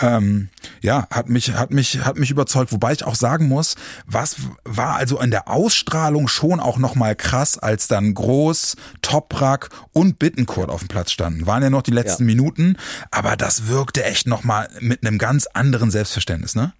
[0.00, 0.48] Ähm,
[0.80, 2.72] ja, hat mich, hat mich, hat mich überzeugt.
[2.72, 3.74] Wobei ich auch sagen muss,
[4.06, 10.18] was war also in der Ausstrahlung schon auch nochmal krass, als dann Groß, Toprak und
[10.18, 11.46] Bittencourt auf dem Platz standen.
[11.46, 12.26] Waren ja noch die letzten Ja.
[12.34, 12.76] Minuten,
[13.10, 16.72] aber das wirkte echt nochmal mit einem ganz anderen Selbstverständnis, ne?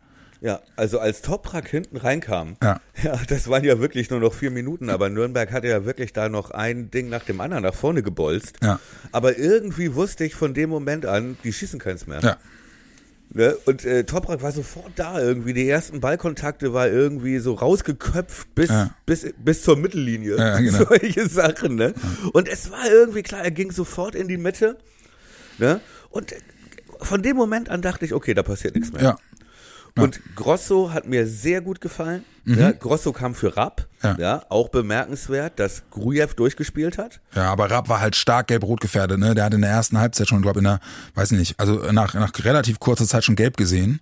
[0.43, 2.81] Ja, also als Toprak hinten reinkam, Ja.
[3.03, 6.31] ja, das waren ja wirklich nur noch vier Minuten, aber Nürnberg hatte ja wirklich da
[6.31, 8.57] noch ein Ding nach dem anderen nach vorne gebolzt.
[8.63, 8.81] Ja.
[9.13, 12.21] Aber irgendwie wusste ich von dem Moment an, die schießen keins mehr.
[12.21, 12.37] Ja.
[13.33, 13.57] Ne?
[13.65, 15.53] Und äh, Toprak war sofort da irgendwie.
[15.53, 18.91] Die ersten Ballkontakte war irgendwie so rausgeköpft bis, Ja.
[19.07, 20.37] bis, bis zur Mittellinie.
[20.37, 20.85] Ja, genau.
[20.89, 21.95] Solche Sachen, ne?
[22.33, 24.79] Und es war irgendwie klar, er ging sofort in die Mitte.
[25.59, 25.81] Ne?
[26.11, 26.37] Und äh,
[27.03, 29.03] von dem Moment an dachte ich, okay, da passiert nichts mehr.
[29.03, 29.19] Ja.
[30.03, 32.25] Und Grosso hat mir sehr gut gefallen.
[32.47, 33.87] Ja, Grosso kam für Rapp.
[34.03, 34.17] Ja.
[34.19, 34.43] Ja.
[34.49, 37.21] auch bemerkenswert, dass Grujew durchgespielt hat.
[37.35, 39.35] Ja, aber Rapp war halt stark gelb-rot gefährdet, ne?
[39.35, 40.81] Der hat in der ersten Halbzeit schon, glaube in der,
[41.15, 44.01] weiß nicht, also nach, nach relativ kurzer Zeit schon gelb gesehen.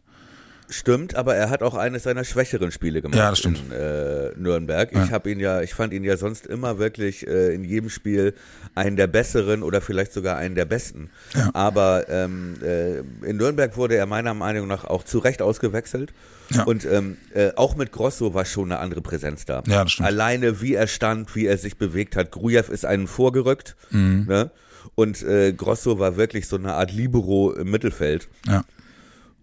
[0.70, 3.58] Stimmt, aber er hat auch eines seiner schwächeren Spiele gemacht Ja, das stimmt.
[3.70, 4.90] in äh, Nürnberg.
[4.92, 8.34] Ich habe ihn ja, ich fand ihn ja sonst immer wirklich äh, in jedem Spiel
[8.74, 11.08] einen der besseren oder vielleicht sogar einen der besten.
[11.34, 11.50] Ja.
[11.54, 16.12] Aber ähm, äh, in Nürnberg wurde er meiner Meinung nach auch zu Recht ausgewechselt.
[16.50, 16.64] Ja.
[16.64, 19.62] Und ähm, äh, auch mit Grosso war schon eine andere Präsenz da.
[19.66, 20.08] Ja, das stimmt.
[20.08, 22.30] Alleine wie er stand, wie er sich bewegt hat.
[22.30, 23.74] Grujew ist einen vorgerückt.
[23.90, 24.26] Mhm.
[24.28, 24.50] Ne?
[24.94, 28.28] Und äh, Grosso war wirklich so eine Art Libero im Mittelfeld.
[28.46, 28.64] Ja.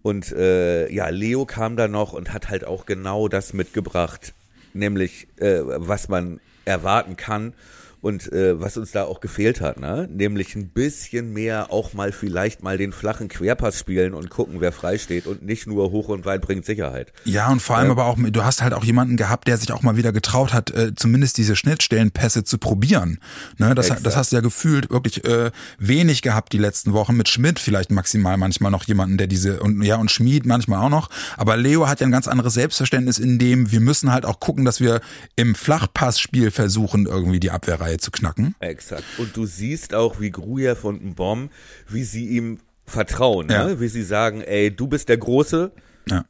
[0.06, 4.34] Und äh, ja, Leo kam da noch und hat halt auch genau das mitgebracht,
[4.72, 7.54] nämlich äh, was man erwarten kann
[8.00, 10.08] und äh, was uns da auch gefehlt hat, ne?
[10.10, 14.72] Nämlich ein bisschen mehr auch mal vielleicht mal den flachen Querpass spielen und gucken, wer
[14.72, 17.12] frei steht und nicht nur hoch und weit bringt Sicherheit.
[17.24, 19.82] Ja, und vor allem aber auch, du hast halt auch jemanden gehabt, der sich auch
[19.82, 23.18] mal wieder getraut hat, äh, zumindest diese Schnittstellenpässe zu probieren.
[23.58, 24.06] Ne, das, Exakt.
[24.06, 27.16] das hast du ja gefühlt wirklich äh, wenig gehabt die letzten Wochen.
[27.16, 30.90] Mit Schmidt vielleicht maximal manchmal noch jemanden, der diese, und ja, und Schmied manchmal auch
[30.90, 31.10] noch.
[31.36, 34.64] Aber Leo hat ja ein ganz anderes Selbstverständnis, in dem wir müssen halt auch gucken,
[34.64, 35.00] dass wir
[35.36, 37.50] im Flachpassspiel versuchen, irgendwie die
[37.86, 38.54] Abwehrreihe zu knacken.
[38.60, 39.04] Exakt.
[39.18, 41.50] Und du siehst auch, wie Grujew und Mbom,
[41.88, 43.66] wie sie ihm vertrauen, Ja.
[43.66, 43.80] ne?
[43.80, 45.72] wie sie sagen, ey, du bist der Große,
[46.08, 46.24] Ja.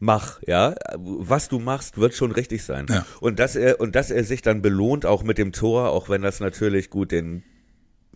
[0.00, 2.86] mach, ja, was du machst, wird schon richtig sein.
[2.88, 3.04] Ja.
[3.20, 6.22] Und dass er und dass er sich dann belohnt auch mit dem Tor, auch wenn
[6.22, 7.42] das natürlich gut den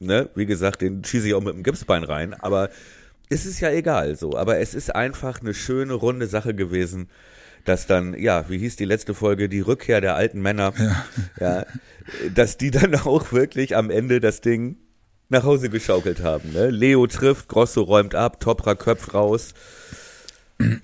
[0.01, 2.71] ne, wie gesagt, den schieße ich auch mit dem Gipsbein rein, aber
[3.31, 7.09] es ist ja egal so, aber es ist einfach eine schöne runde Sache gewesen,
[7.69, 10.73] dass dann ja, wie hieß die letzte Folge, die Rückkehr der alten Männer.
[10.79, 11.05] Ja.
[11.41, 11.67] Ja,
[12.35, 14.77] dass die dann auch wirklich am Ende das Ding
[15.29, 16.53] nach Hause geschaukelt haben.
[16.53, 16.71] Ne?
[16.71, 19.55] Leo trifft, Grosso räumt ab, Topra köpft raus.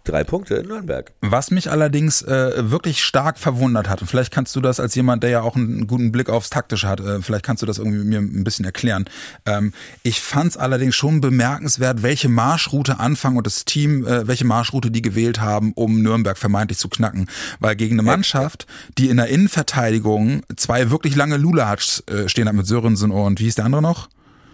[0.04, 1.12] Drei Punkte in Nürnberg.
[1.20, 5.24] Was mich allerdings äh, wirklich stark verwundert hat, und vielleicht kannst du das als jemand,
[5.24, 8.04] der ja auch einen guten Blick aufs Taktische hat, äh, vielleicht kannst du das irgendwie
[8.04, 9.06] mir ein bisschen erklären.
[9.46, 9.72] Ähm,
[10.04, 14.92] ich fand es allerdings schon bemerkenswert, welche Marschroute Anfang und das Team, äh, welche Marschroute
[14.92, 17.28] die gewählt haben, um Nürnberg vermeintlich zu knacken.
[17.58, 22.54] Weil gegen eine Mannschaft, die in der Innenverteidigung zwei wirklich lange Lulatschs äh, stehen hat
[22.54, 24.08] mit Sörensen und wie hieß der andere noch?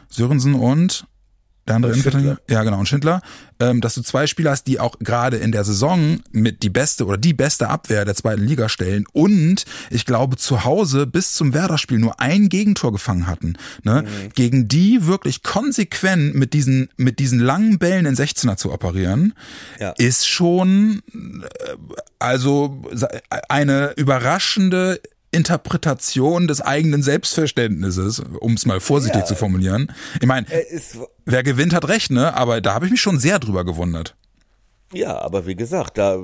[0.08, 1.06] Sörensen und
[1.70, 2.38] der andere Innenverteidiger?
[2.48, 3.22] Ja, genau, und Schindler,
[3.60, 7.06] ähm, dass du zwei Spieler hast, die auch gerade in der Saison mit die beste
[7.06, 11.54] oder die beste Abwehr der zweiten Liga stellen und ich glaube zu Hause bis zum
[11.54, 13.54] Werder-Spiel nur ein Gegentor gefangen hatten.
[13.82, 14.04] Ne?
[14.34, 19.34] Gegen die wirklich konsequent mit diesen, mit diesen langen Bällen in 16er zu operieren,
[19.78, 19.90] Ja.
[19.98, 21.76] ist schon äh,
[22.18, 22.82] also
[23.48, 25.00] eine überraschende
[25.32, 29.26] Interpretation des eigenen Selbstverständnisses, um es mal vorsichtig Ja.
[29.26, 29.92] zu formulieren.
[30.20, 30.64] Ich meine, Äh,
[31.24, 32.34] wer gewinnt, hat recht, ne?
[32.34, 34.16] Aber da habe ich mich schon sehr drüber gewundert.
[34.92, 36.18] ja, aber wie gesagt, da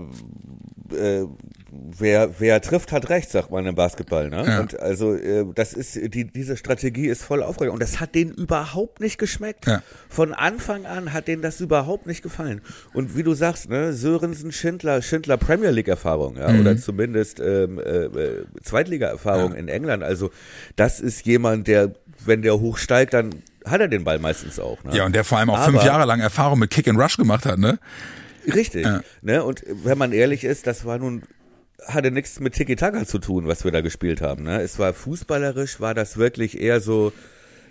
[0.92, 1.24] äh,
[1.70, 4.28] wer wer trifft, hat recht, sagt man im Basketball.
[4.28, 4.44] Ne?
[4.46, 4.60] Ja.
[4.60, 8.32] Und also äh, das ist die diese Strategie ist voll aufgegangen und das hat denen
[8.32, 9.66] überhaupt nicht geschmeckt.
[9.66, 9.82] Ja.
[10.08, 12.60] Von Anfang an hat denen das überhaupt nicht gefallen.
[12.94, 16.60] Und wie du sagst, ne, Sörensen, Schindler, Schindler Premier League Erfahrung, ja, Mhm.
[16.60, 18.08] oder zumindest ähm, äh,
[18.62, 20.02] Zweitliga Erfahrung in England.
[20.02, 20.30] Also
[20.76, 21.92] das ist jemand, der
[22.24, 23.30] wenn der hochsteigt, dann
[23.64, 24.82] hat er den Ball meistens auch.
[24.84, 24.96] Ne?
[24.96, 27.16] Ja, und der vor allem auch Aber- fünf Jahre lang Erfahrung mit Kick and Rush
[27.16, 27.78] gemacht hat, ne?
[28.54, 28.84] Richtig.
[28.84, 29.02] Ja.
[29.22, 29.44] Ne?
[29.44, 31.22] Und wenn man ehrlich ist, das war nun
[31.84, 34.44] hatte nichts mit Tiki-Taka zu tun, was wir da gespielt haben.
[34.44, 34.60] Ne?
[34.62, 37.12] Es war fußballerisch, war das wirklich eher so,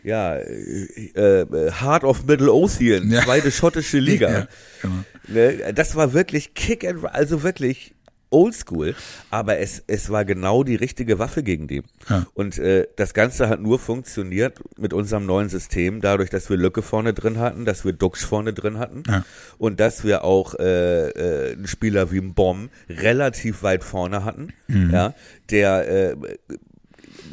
[0.03, 3.23] ja, äh, äh, Heart of Middle Ocean, Ja.
[3.23, 4.29] zweite schottische Liga.
[4.29, 4.47] Ja,
[4.81, 5.03] genau.
[5.27, 5.73] ne?
[5.73, 7.94] Das war wirklich Kick and also wirklich
[8.35, 8.93] oldschool,
[9.31, 11.81] aber es, es war genau die richtige Waffe gegen die.
[12.09, 12.25] Ja.
[12.33, 16.81] Und äh, das Ganze hat nur funktioniert mit unserem neuen System, dadurch, dass wir Lücke
[16.81, 19.23] vorne drin hatten, dass wir Duxch vorne drin hatten Ja.
[19.57, 24.49] und dass wir auch äh, äh, einen Spieler wie ein Bomb relativ weit vorne hatten,
[24.67, 24.89] Mhm.
[24.91, 25.13] ja,
[25.49, 26.15] der äh,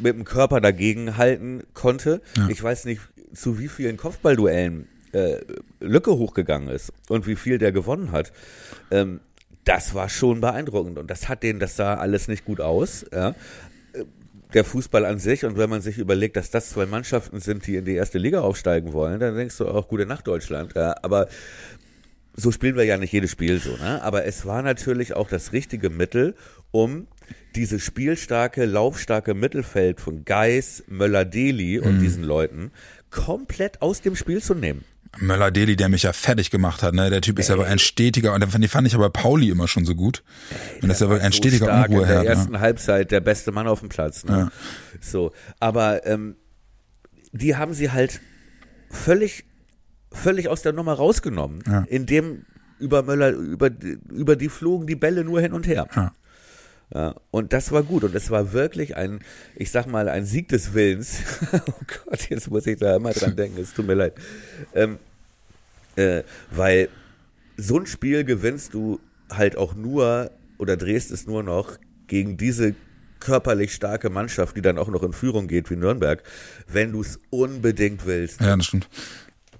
[0.01, 2.21] mit dem Körper dagegen halten konnte.
[2.37, 2.47] Ja.
[2.49, 3.01] Ich weiß nicht,
[3.33, 5.37] zu wie vielen Kopfballduellen äh,
[5.79, 8.31] Lücke hochgegangen ist und wie viel der gewonnen hat,
[8.91, 9.19] ähm,
[9.65, 10.97] das war schon beeindruckend.
[10.97, 13.05] Und das hat denen, das sah alles nicht gut aus.
[13.13, 13.35] Ja.
[14.53, 17.75] Der Fußball an sich, und wenn man sich überlegt, dass das zwei Mannschaften sind, die
[17.75, 20.73] in die erste Liga aufsteigen wollen, dann denkst du auch, gute Nacht Deutschland.
[20.75, 20.95] Ja.
[21.01, 21.27] Aber
[22.35, 24.01] so spielen wir ja nicht jedes Spiel so, ne?
[24.03, 26.35] Aber es war natürlich auch das richtige Mittel,
[26.71, 27.07] um
[27.55, 32.01] diese spielstarke, laufstarke Mittelfeld von Geis, Möller-Deli und Mhm.
[32.01, 32.71] diesen Leuten
[33.11, 34.83] komplett aus dem Spiel zu nehmen.
[35.19, 37.09] Möller-Deli, der mich ja fertig gemacht hat, ne?
[37.09, 39.67] Der Typ ist aber ein stetiger, und den fand, den fand ich aber Pauli immer
[39.67, 40.23] schon so gut.
[40.81, 42.23] Und das ist aber ein so stetiger stark in der Unruheherd.
[42.23, 42.29] Ne?
[42.29, 44.23] ersten Halbzeit der beste Mann auf dem Platz.
[44.25, 44.31] Ne?
[44.37, 44.51] Ja.
[45.01, 46.35] So, aber ähm,
[47.31, 48.21] die haben sie halt
[48.89, 49.45] völlig,
[50.11, 51.85] völlig aus der Nummer rausgenommen, Ja.
[51.89, 52.45] indem
[52.79, 55.87] über Möller, über, die- über die flogen die Bälle nur hin und her.
[55.95, 56.13] Ja.
[56.93, 59.21] Ja, und das war gut und es war wirklich ein,
[59.55, 61.19] ich sag mal, ein Sieg des Willens.
[61.51, 61.73] oh
[62.05, 64.13] Gott, jetzt muss ich da immer dran denken, es tut mir leid.
[64.75, 64.99] Ähm,
[65.95, 66.89] äh, weil
[67.57, 68.99] so ein Spiel gewinnst du
[69.31, 70.29] halt auch nur
[70.59, 72.75] oder drehst es nur noch gegen diese
[73.19, 76.21] körperlich starke Mannschaft, die dann auch noch in Führung geht wie Nürnberg,
[76.67, 78.41] wenn du es unbedingt willst.
[78.41, 78.87] ja, das stimmt.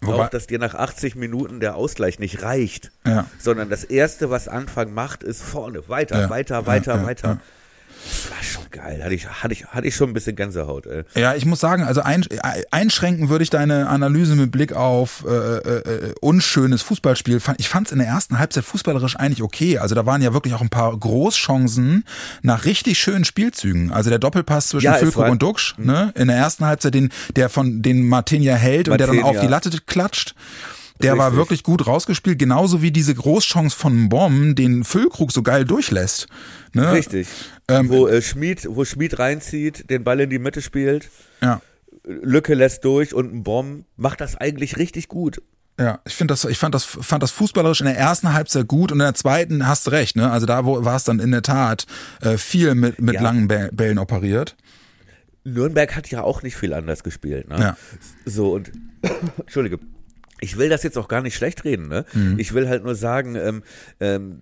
[0.08, 3.26] Wobei, auch, dass dir nach 80 Minuten der Ausgleich nicht reicht, Ja.
[3.40, 7.40] sondern das Erste, was Anfang macht, ist vorne, weiter, Ja, weiter, weiter, ja, weiter.
[8.06, 9.02] Das war schon geil.
[9.02, 10.86] Hatte ich, hatte ich, hatte ich schon ein bisschen Gänsehaut.
[10.86, 11.04] Ey.
[11.16, 12.26] Ja, ich muss sagen, also ein,
[12.72, 17.40] einschränken würde ich deine Analyse mit Blick auf äh, äh, äh, unschönes Fußballspiel.
[17.58, 19.78] Ich fand es in der ersten Halbzeit fußballerisch eigentlich okay.
[19.78, 22.04] Also da waren ja wirklich auch ein paar Großchancen
[22.42, 23.92] nach richtig schönen Spielzügen.
[23.92, 26.12] Also der Doppelpass zwischen Ja, Füllkrug war- und Duxch, ne?
[26.16, 29.48] In der ersten Halbzeit den, der von den Martinia hält und der dann auf die
[29.48, 30.36] Latte klatscht.
[31.02, 31.38] Der war Richtig.
[31.38, 36.28] wirklich gut rausgespielt, genauso wie diese Großchance von Bomb, den Füllkrug so geil durchlässt.
[36.74, 36.92] Ne?
[36.92, 37.28] Richtig.
[37.70, 41.10] Ähm, wo, äh, Schmied, wo Schmied reinzieht, den Ball in die Mitte spielt,
[41.42, 41.62] Ja.
[42.06, 45.42] Lücke lässt durch und ein Bomb macht das eigentlich richtig gut.
[45.80, 48.92] Ja, ich finde das, ich fand das, fand das fußballerisch in der ersten Halbzeit gut
[48.92, 50.30] und in der zweiten hast du recht, ne?
[50.30, 51.86] Also da war es dann in der Tat
[52.22, 53.22] äh, viel mit mit Ja.
[53.22, 54.56] langen Bä- Bällen operiert.
[55.46, 57.48] Nürnberg hat ja auch nicht viel anders gespielt.
[57.50, 57.58] Ne?
[57.60, 57.78] Ja.
[58.26, 58.72] So und
[59.40, 59.80] Entschuldige.
[60.44, 62.06] Ich will das jetzt auch gar nicht schlecht reden, ne?
[62.12, 62.38] Mhm.
[62.38, 63.64] Ich will halt nur sagen, ähm,
[64.02, 64.40] ähm,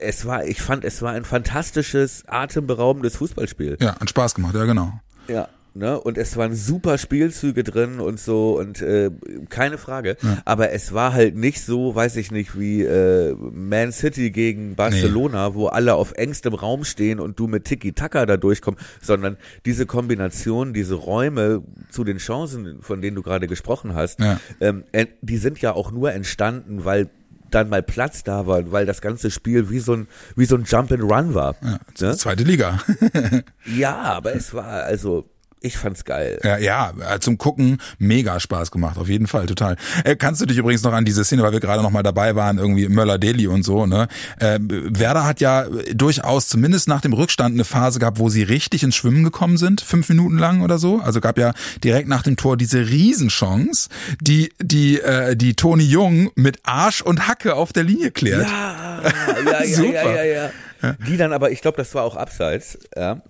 [0.00, 3.76] es war, ich fand, es war ein fantastisches, atemberaubendes Fußballspiel.
[3.80, 5.00] Ja, hat Spaß gemacht, ja genau.
[5.28, 5.48] Ja.
[5.74, 6.00] Ne?
[6.00, 9.10] Und es waren super Spielzüge drin und so und äh,
[9.50, 10.16] keine Frage.
[10.44, 15.54] Aber es war halt nicht so, weiß ich nicht, wie äh, Man City gegen Barcelona,
[15.54, 20.74] wo alle auf engstem Raum stehen und du mit Tiki-Taka da durchkommst, sondern diese Kombination,
[20.74, 24.40] diese Räume zu den Chancen, von denen du gerade gesprochen hast, Ja.
[24.60, 24.84] ähm,
[25.22, 27.10] die sind ja auch nur entstanden, weil
[27.52, 30.06] dann mal Platz da war, weil das ganze Spiel wie so ein
[30.36, 31.56] wie so ein Jump and Run war.
[32.00, 32.16] ne?
[32.16, 32.80] Zweite Liga.
[33.76, 35.28] Ja, aber es war also
[35.60, 36.40] ich fand's geil.
[36.42, 39.76] Ja, ja, äh, zum Gucken mega Spaß gemacht, auf jeden Fall, total.
[40.04, 42.34] Äh, kannst du dich übrigens noch an diese Szene, weil wir gerade noch mal dabei
[42.34, 44.08] waren, irgendwie Möller-Deli und so, ne?
[44.38, 48.82] Äh, Werder hat ja durchaus zumindest nach dem Rückstand eine Phase gehabt, wo sie richtig
[48.82, 51.00] ins Schwimmen gekommen sind, fünf Minuten lang oder so.
[51.00, 51.52] Also gab ja
[51.84, 53.88] direkt nach dem Tor diese Riesenchance,
[54.20, 58.48] die die äh, die Toni Jung mit Arsch und Hacke auf der Linie klärt.
[58.48, 59.02] Ja,
[59.44, 59.92] ja, ja, Super.
[59.92, 60.50] ja, ja, ja.
[61.06, 62.78] Die dann aber, ich glaube, das war auch abseits.
[62.96, 63.20] Ja.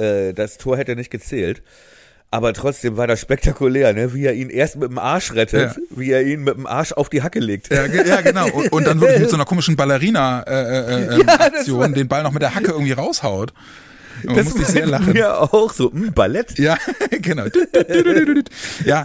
[0.00, 1.62] Äh, Das Tor hätte nicht gezählt.
[2.32, 4.14] Aber trotzdem war das spektakulär, ne?
[4.14, 5.82] wie er ihn erst mit dem Arsch rettet, Ja.
[5.90, 7.72] wie er ihn mit dem Arsch auf die Hacke legt.
[7.72, 8.48] Ja, ja, genau.
[8.52, 11.24] Und, und dann wirklich mit so einer komischen Ballerina äh, äh, äh,
[11.66, 13.52] Ja, den Ball noch mit der Hacke irgendwie raushaut.
[14.24, 15.12] Man das musste ich sehr lachen.
[15.12, 16.58] mir auch so, hm, Ballett.
[16.58, 16.76] Ja,
[17.10, 17.44] genau.
[18.84, 19.04] Ja,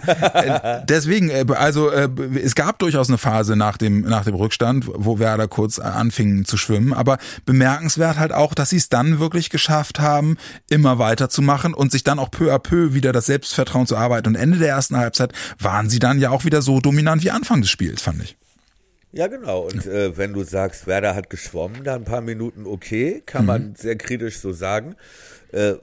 [0.88, 5.78] deswegen, also es gab durchaus eine Phase nach dem nach dem Rückstand, wo Werder kurz
[5.78, 10.36] äh, anfing zu schwimmen, aber bemerkenswert halt auch, dass sie es dann wirklich geschafft haben,
[10.68, 14.28] immer weiterzumachen und sich dann auch peu à peu wieder das Selbstvertrauen zu arbeiten.
[14.28, 17.60] Und Ende der ersten Halbzeit waren sie dann ja auch wieder so dominant wie Anfang
[17.60, 18.36] des Spiels, fand ich.
[19.16, 19.60] Ja, genau.
[19.60, 23.74] Und äh, wenn du sagst, Werder hat geschwommen, da ein paar Minuten okay, kann man
[23.74, 24.94] sehr kritisch so sagen.
[25.52, 25.74] Äh,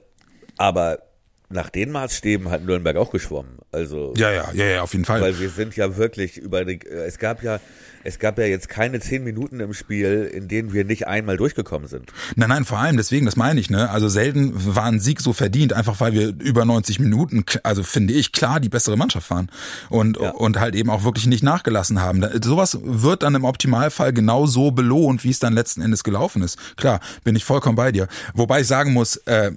[0.56, 1.00] aber
[1.48, 3.58] nach den Maßstäben hat Nürnberg auch geschwommen.
[3.72, 5.20] Also Ja, ja, ja, ja, auf jeden Fall.
[5.20, 7.58] Weil wir sind ja wirklich über die, äh, es gab ja,
[8.04, 11.88] es gab ja jetzt keine zehn Minuten im Spiel, in denen wir nicht einmal durchgekommen
[11.88, 12.12] sind.
[12.36, 13.90] Nein, nein, vor allem deswegen, das meine ich, ne?
[13.90, 18.14] Also selten war ein Sieg so verdient, einfach weil wir über 90 Minuten, also finde
[18.14, 19.50] ich, klar die bessere Mannschaft waren
[19.88, 20.30] und, Ja.
[20.30, 22.24] und halt eben auch wirklich nicht nachgelassen haben.
[22.42, 26.58] Sowas wird dann im Optimalfall genau so belohnt, wie es dann letzten Endes gelaufen ist.
[26.76, 28.06] Klar, bin ich vollkommen bei dir.
[28.34, 29.52] Wobei ich sagen muss, äh,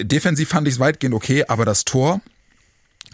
[0.00, 2.20] defensiv fand ich es weitgehend okay, aber das Tor,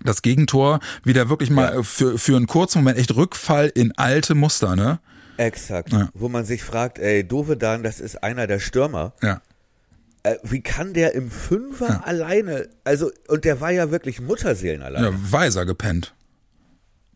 [0.05, 1.83] das Gegentor, wieder wirklich mal Ja.
[1.83, 5.01] für, für einen kurzen Moment echt Rückfall in alte Muster, ne?
[5.37, 5.93] Exakt.
[5.93, 6.09] Ja.
[6.15, 9.15] Wo man sich fragt, ey, Dovedan, das ist einer der Stürmer.
[9.23, 9.41] Ja.
[10.23, 15.07] Äh, wie kann der im Fünfer alleine, also, und der war ja wirklich Mutterseelen alleine.
[15.09, 16.15] Ja, Weiser gepennt.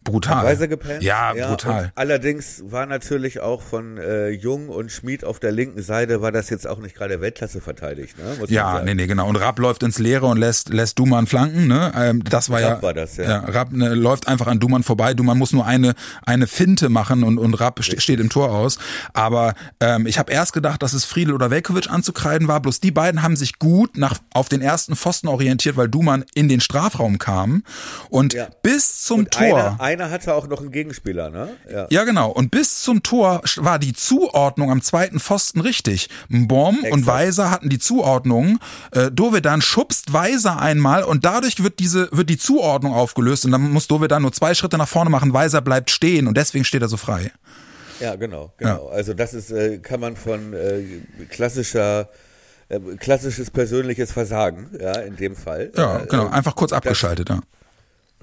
[0.04, 0.44] Brutal.
[0.44, 1.02] Weiser gepennt.
[1.02, 1.90] Ja, brutal.
[1.94, 6.50] allerdings war natürlich auch von äh, Jung und Schmid auf der linken Seite war das
[6.50, 8.18] jetzt auch nicht gerade Weltklasse verteidigt.
[8.18, 8.24] Ne?
[8.38, 9.26] Muss Ja, nee, nee, genau.
[9.28, 11.92] Und Rapp läuft ins Leere und lässt, lässt Duman flanken, ne?
[11.96, 12.68] Ähm, das war ja.
[12.74, 13.24] Rapp war das, ja.
[13.24, 15.14] ja Rapp ne, läuft einfach an Duman vorbei.
[15.14, 15.94] Duman muss nur eine,
[16.26, 18.78] eine Finte machen und, und Rapp ste steht im Tor aus.
[19.14, 22.60] Aber ähm, ich habe erst gedacht, dass es Friedel oder Velkovic anzukreiden war.
[22.60, 26.48] Bloß die beiden haben sich gut nach, auf den ersten Pfosten orientiert, weil Duman in
[26.48, 27.62] den Strafraum kam.
[28.10, 28.48] Und Ja.
[28.62, 29.76] bis zum Und Tor.
[29.78, 31.50] einer, einer hatte auch noch einen Gegenspieler, ne?
[31.72, 31.86] Ja.
[31.90, 32.30] Ja, genau.
[32.30, 36.08] Und bis zum Tor war die Zuordnung am zweiten Pfosten richtig.
[36.28, 37.06] Mbom und Exakt.
[37.06, 38.58] Weiser hatten die Zuordnung.
[38.92, 43.62] Äh, Dovedan schubst Weiser einmal und dadurch wird diese wird die Zuordnung aufgelöst und dann
[43.72, 45.32] muss Dovedan nur zwei Schritte nach vorne machen.
[45.32, 47.32] Weiser bleibt stehen und deswegen steht er so frei.
[48.00, 48.88] Ja, genau, genau.
[48.88, 50.82] Also das ist, äh, kann man von äh,
[51.30, 52.08] klassischer,
[52.68, 55.70] äh, klassisches persönliches Versagen, ja, in dem Fall.
[55.76, 56.28] Ja, Äh, genau.
[56.28, 57.28] Einfach kurz das- abgeschaltet.
[57.28, 57.40] Ja.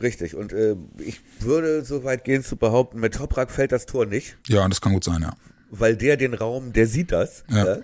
[0.02, 0.36] Richtig.
[0.36, 4.38] Und äh, ich würde so weit gehen zu behaupten, mit Toprak fällt das Tor nicht,
[4.48, 5.22] ja, das kann gut sein.
[5.22, 5.34] Ja.
[5.70, 7.44] weil der den Raum, der sieht das.
[7.50, 7.66] Ja.
[7.66, 7.78] Ja.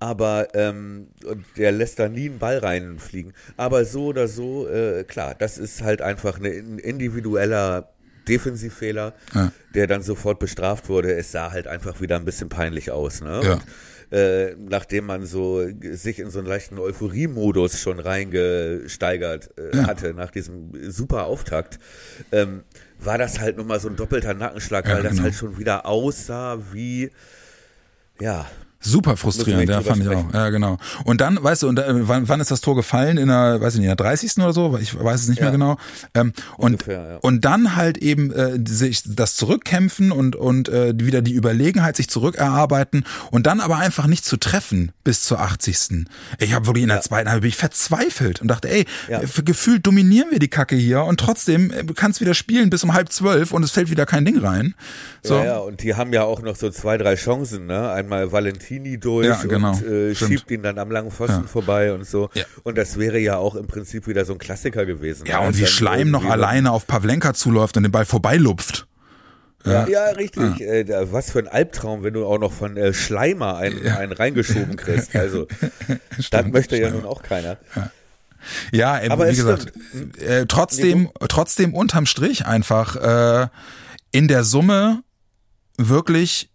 [0.00, 3.32] Aber ähm, und der lässt da nie einen Ball reinfliegen.
[3.56, 7.88] Aber so oder so, äh, klar, das ist halt einfach ein individueller
[8.28, 9.50] Defensivfehler, Ja.
[9.74, 11.14] der dann sofort bestraft wurde.
[11.14, 13.20] Es sah halt einfach wieder ein bisschen peinlich aus.
[13.22, 13.40] Ne?
[13.42, 13.52] Ja.
[13.54, 13.62] Und,
[14.10, 19.86] äh, nachdem man so sich in so einen leichten Euphorie-Modus schon reingesteigert äh, Ja.
[19.86, 21.78] hatte nach diesem super Auftakt,
[22.32, 22.62] ähm,
[22.98, 25.24] war das halt nochmal so ein doppelter Nackenschlag, Ja, weil das genau.
[25.24, 27.10] halt schon wieder aussah wie,
[28.20, 28.46] ja,
[28.80, 30.32] Super frustrierend, ja, fand ich auch.
[30.32, 30.78] Ja, genau.
[31.04, 33.18] Und dann, weißt du, und äh, wann, wann ist das Tor gefallen?
[33.18, 34.38] In der, weiß ich nicht, in der 30.
[34.38, 34.78] oder so?
[34.80, 35.46] Ich weiß es nicht Ja.
[35.46, 35.76] mehr genau.
[36.14, 37.16] Ähm, und, Ungefähr, ja.
[37.16, 42.08] und dann halt eben äh, sich das Zurückkämpfen und, und äh, wieder die Überlegenheit sich
[42.08, 46.06] zurückerarbeiten und dann aber einfach nicht zu treffen bis zur 80.
[46.38, 47.02] Ich habe wirklich in der Ja.
[47.02, 49.20] zweiten Halbzeit bin ich verzweifelt und dachte, ey, Ja.
[49.20, 52.84] für gefühlt dominieren wir die Kacke hier und trotzdem äh, du kannst wieder spielen bis
[52.84, 54.74] um halb zwölf und es fällt wieder kein Ding rein.
[55.22, 55.36] So.
[55.38, 57.90] Ja, ja, und die haben ja auch noch so zwei, drei Chancen, ne?
[57.90, 58.30] Einmal
[58.68, 59.72] Valentini durch Ja, genau.
[59.72, 61.46] und äh, schiebt ihn dann am langen Pfosten Ja.
[61.48, 62.30] vorbei und so.
[62.34, 62.44] Ja.
[62.64, 65.26] Und das wäre ja auch im Prinzip wieder so ein Klassiker gewesen.
[65.26, 68.86] Ja, und wie Schleim noch alleine auf Pavlenka zuläuft und den Ball vorbeilupft.
[69.64, 70.60] Ja, ja, richtig.
[70.60, 74.12] Äh, da- was für ein Albtraum, wenn du auch noch von äh, Schleimer einen, einen
[74.12, 75.14] reingeschoben kriegst.
[75.18, 75.46] Also,
[76.30, 77.58] das möchte ja nun auch keiner.
[78.70, 79.72] Ja, ey, Aber wie es gesagt,
[80.20, 83.48] äh, trotzdem, trotzdem unterm Strich einfach äh,
[84.12, 85.02] in der Summe
[85.76, 86.50] wirklich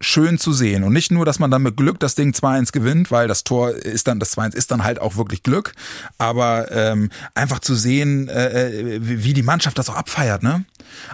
[0.00, 0.82] schön zu sehen.
[0.82, 3.70] Und nicht nur, dass man dann mit Glück das Ding 2-1 gewinnt, weil das Tor
[3.70, 5.72] ist dann, das 2-1 ist dann halt auch wirklich Glück,
[6.16, 10.64] aber ähm, einfach zu sehen, äh, äh, wie wie die Mannschaft das auch abfeiert, ne?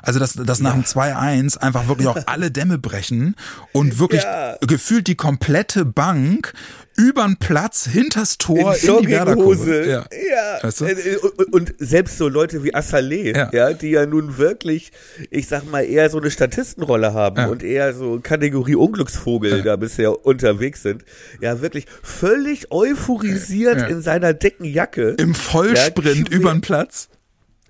[0.02, 3.34] Also, dass, dass nach dem 2-1 einfach wirklich auch alle Dämme brechen
[3.72, 4.56] und wirklich Ja.
[4.60, 6.52] gefühlt die komplette Bank
[6.96, 9.82] übern Platz, hinters Tor, in, die Werderkurve.
[9.84, 9.90] Jogginghose.
[9.90, 10.58] Ja.
[10.62, 10.84] Weißt du?
[10.86, 13.50] Äh, und- Und selbst so Leute wie Assalé, Ja.
[13.52, 13.72] ja.
[13.72, 14.92] die ja nun wirklich,
[15.30, 17.46] ich sag mal, eher so eine Statistenrolle haben Ja.
[17.48, 21.04] und eher so Kategorie Unglücksvogel da bisher unterwegs sind,
[21.40, 23.86] ja wirklich völlig euphorisiert Ja.
[23.86, 25.16] in seiner dicken Jacke.
[25.18, 27.08] Im Vollsprint Ja, übern Platz.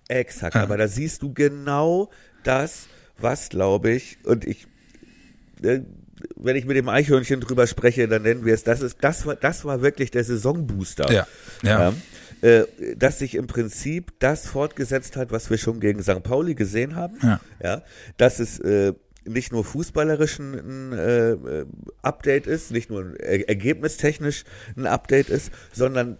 [0.08, 2.10] Exakt, aber da siehst du genau
[2.44, 2.86] das,
[3.18, 4.66] was glaube ich, und ich,
[5.62, 5.80] äh,
[6.37, 9.37] wenn ich mit dem Eichhörnchen drüber spreche, dann nennen wir es, das ist, das war,
[9.37, 11.12] das war wirklich der Saisonbooster.
[11.12, 11.26] Ja,
[11.62, 11.92] ja.
[12.42, 16.22] Ja, äh, dass sich im Prinzip das fortgesetzt hat, was wir schon gegen St.
[16.22, 17.18] Pauli gesehen haben.
[17.22, 17.40] Ja.
[17.62, 17.83] Ja,
[18.16, 18.92] dass es äh,
[19.24, 21.66] nicht nur fußballerisch ein äh, äh,
[22.02, 24.44] Update ist, nicht nur ein er ergebnistechnisch
[24.76, 26.18] ein Update ist, sondern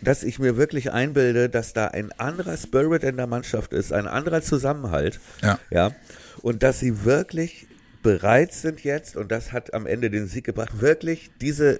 [0.00, 4.06] dass ich mir wirklich einbilde, dass da ein anderer Spirit in der Mannschaft ist, ein
[4.06, 5.18] anderer Zusammenhalt.
[5.42, 5.58] Ja.
[5.70, 5.92] Ja.
[6.40, 7.66] Und dass sie wirklich
[8.08, 11.78] bereit sind jetzt, und das hat am Ende den Sieg gebracht, wirklich diese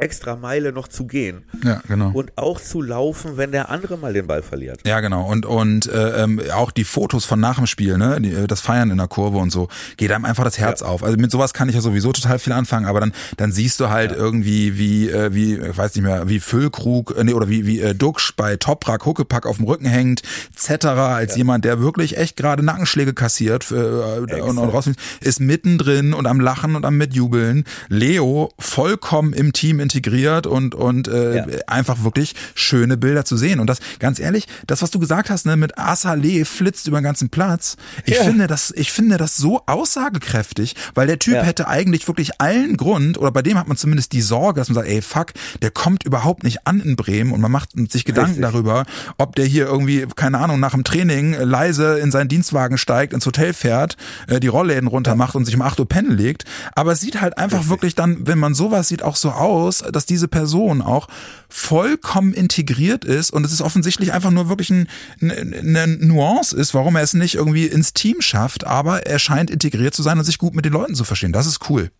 [0.00, 2.10] extra Meile noch zu gehen Ja, genau.
[2.12, 4.80] und auch zu laufen, wenn der andere mal den Ball verliert.
[4.86, 5.24] Ja, genau.
[5.26, 8.60] Und und äh, ähm, auch die Fotos von nach dem Spiel, ne, die, äh, das
[8.60, 11.02] Feiern in der Kurve und so, geht einem einfach das Herz auf.
[11.02, 13.90] Also mit sowas kann ich ja sowieso total viel anfangen, aber dann dann siehst du
[13.90, 17.66] halt irgendwie wie äh, wie ich weiß nicht mehr, wie Füllkrug äh, nee, oder wie
[17.66, 20.22] wie äh, Duxch bei Toprak Huckepack auf dem Rücken hängt,
[20.54, 20.86] etc.
[20.86, 26.26] als jemand, der wirklich echt gerade Nackenschläge kassiert äh, und, und raus ist mittendrin und
[26.26, 27.64] am Lachen und am mitjubeln.
[27.88, 31.46] Leo vollkommen im Team integriert und und äh, Ja.
[31.66, 33.60] einfach wirklich schöne Bilder zu sehen.
[33.60, 37.04] Und das, ganz ehrlich, das, was du gesagt hast, ne, mit Asale flitzt über den
[37.04, 38.24] ganzen Platz, ich Ja.
[38.24, 41.42] finde das, ich finde das so aussagekräftig, weil der Typ Ja.
[41.42, 44.74] hätte eigentlich wirklich allen Grund, oder bei dem hat man zumindest die Sorge, dass man
[44.76, 48.42] sagt, ey, fuck, der kommt überhaupt nicht an in Bremen und man macht sich Gedanken
[48.42, 48.50] Richtig.
[48.52, 48.84] darüber,
[49.18, 53.26] ob der hier irgendwie, keine Ahnung, nach dem Training leise in seinen Dienstwagen steigt, ins
[53.26, 53.96] Hotel fährt,
[54.28, 56.44] äh, die Rollläden runter macht und sich um 8 Uhr pennen legt.
[56.74, 59.92] Aber es sieht halt einfach wirklich dann, wenn man sowas sieht, auch so aus, dass,
[59.92, 61.08] dass diese Person auch
[61.48, 64.88] vollkommen integriert ist und es ist offensichtlich einfach nur wirklich ein,
[65.20, 69.94] eine Nuance ist, warum er es nicht irgendwie ins Team schafft, aber er scheint integriert
[69.94, 71.32] zu sein und sich gut mit den Leuten zu verstehen.
[71.32, 71.90] Das ist cool.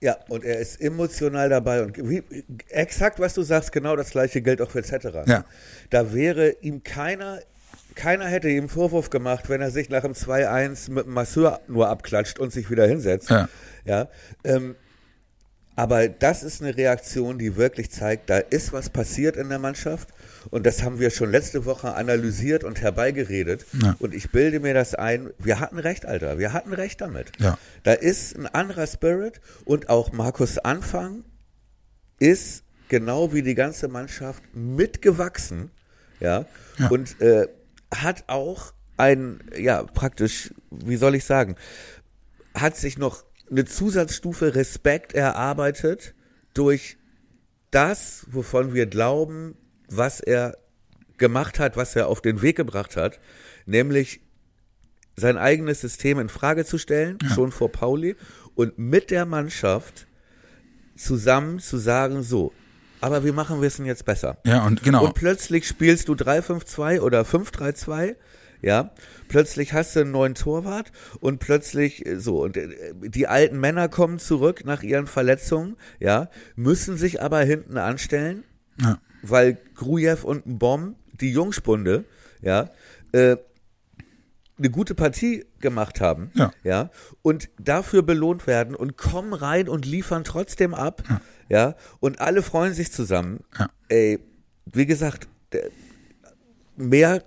[0.00, 2.22] Ja, und er ist emotional dabei und wie,
[2.68, 5.24] exakt, was du sagst, genau das gleiche gilt auch für Cetera.
[5.26, 5.44] Ja.
[5.88, 7.40] Da wäre ihm keiner,
[7.94, 11.88] keiner hätte ihm Vorwurf gemacht, wenn er sich nach dem 2-1 mit dem Masseur nur
[11.88, 13.30] abklatscht und sich wieder hinsetzt.
[13.30, 13.48] Ja.
[13.86, 14.08] Ja.
[14.44, 14.76] Ähm,
[15.76, 20.08] aber das ist eine Reaktion, die wirklich zeigt, da ist was passiert in der Mannschaft.
[20.50, 23.66] Und das haben wir schon letzte Woche analysiert und herbeigeredet.
[23.82, 23.94] Ja.
[23.98, 26.38] Und ich bilde mir das ein, wir hatten recht, Alter.
[26.38, 27.30] Wir hatten recht damit.
[27.38, 27.58] Ja.
[27.82, 31.24] Da ist ein anderer Spirit und auch Markus Anfang
[32.18, 35.70] ist genau wie die ganze Mannschaft mitgewachsen.
[36.20, 36.46] Ja.
[36.78, 36.88] Ja.
[36.88, 37.48] Und äh,
[37.94, 41.56] hat auch ein, ja, praktisch, wie soll ich sagen,
[42.54, 46.14] hat sich noch eine Zusatzstufe Respekt erarbeitet
[46.54, 46.96] durch
[47.70, 49.56] das, wovon wir glauben,
[49.88, 50.56] was er
[51.18, 53.18] gemacht hat, was er auf den Weg gebracht hat,
[53.66, 54.20] nämlich
[55.16, 58.16] sein eigenes System in Frage zu stellen, schon vor Pauli,
[58.54, 60.06] und mit der Mannschaft
[60.96, 62.52] zusammen zu sagen, so,
[63.00, 64.38] aber wie machen wir es denn jetzt besser?
[64.44, 65.04] Ja, und genau.
[65.04, 68.16] Und plötzlich spielst du 3-5-2 oder 5-3-2,
[68.62, 68.92] ja.
[69.28, 73.88] Plötzlich hast du einen neuen Torwart und plötzlich äh, so und äh, die alten Männer
[73.88, 78.44] kommen zurück nach ihren Verletzungen, ja, müssen sich aber hinten anstellen,
[78.80, 78.98] ja.
[79.22, 82.04] weil Grujew und ein Bomb, die Jungspunde,
[82.42, 82.70] ja,
[83.12, 83.36] äh,
[84.58, 86.50] eine gute Partie gemacht haben, Ja.
[86.64, 86.90] ja,
[87.22, 91.02] und dafür belohnt werden und kommen rein und liefern trotzdem ab,
[91.48, 93.40] ja, und alle freuen sich zusammen.
[93.58, 93.68] Ja.
[93.88, 94.18] Ey,
[94.64, 95.28] wie gesagt,
[96.76, 97.22] mehr,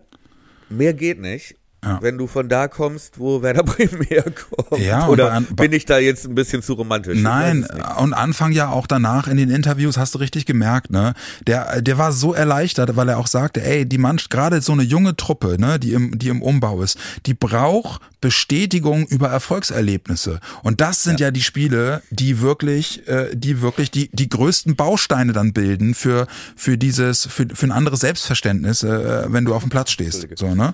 [0.69, 1.58] mehr geht nicht.
[1.83, 1.99] Ja.
[2.01, 4.81] Wenn du von da kommst, wo Werder Bremen herkommt.
[4.81, 7.17] Ja, Oder an- bin ich da jetzt ein bisschen zu romantisch?
[7.19, 7.65] Nein,
[7.99, 11.13] und Anfang ja auch danach in den Interviews hast du richtig gemerkt, ne?
[11.47, 14.83] Der, der war so erleichtert, weil er auch sagte, ey, die Mannschaft, gerade so eine
[14.83, 20.39] junge Truppe, ne, die im, die im Umbau ist, die braucht Bestätigung über Erfolgserlebnisse.
[20.63, 25.31] Und das sind ja, die Spiele, die wirklich, äh, die wirklich die, die größten Bausteine
[25.33, 29.69] dann bilden für, für dieses, für, für ein anderes Selbstverständnis, äh, wenn du auf dem
[29.69, 30.27] Platz stehst.
[30.35, 30.73] So, ne?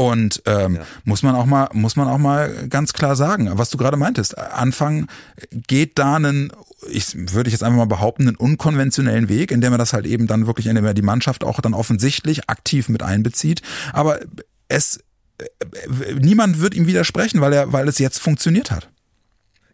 [0.00, 0.86] Und ähm, Ja.
[1.04, 4.38] muss man auch mal, muss man auch mal ganz klar sagen, was du gerade meintest.
[4.38, 5.08] Anfang
[5.50, 6.52] geht da einen,
[6.90, 10.26] ich würde ich jetzt einfach mal behaupten, einen unkonventionellen Weg, indem er das halt eben
[10.26, 13.60] dann wirklich, indem er die Mannschaft auch dann offensichtlich aktiv mit einbezieht.
[13.92, 14.20] Aber
[14.68, 15.00] es
[15.38, 18.88] äh, niemand wird ihm widersprechen, weil er, weil es jetzt funktioniert hat.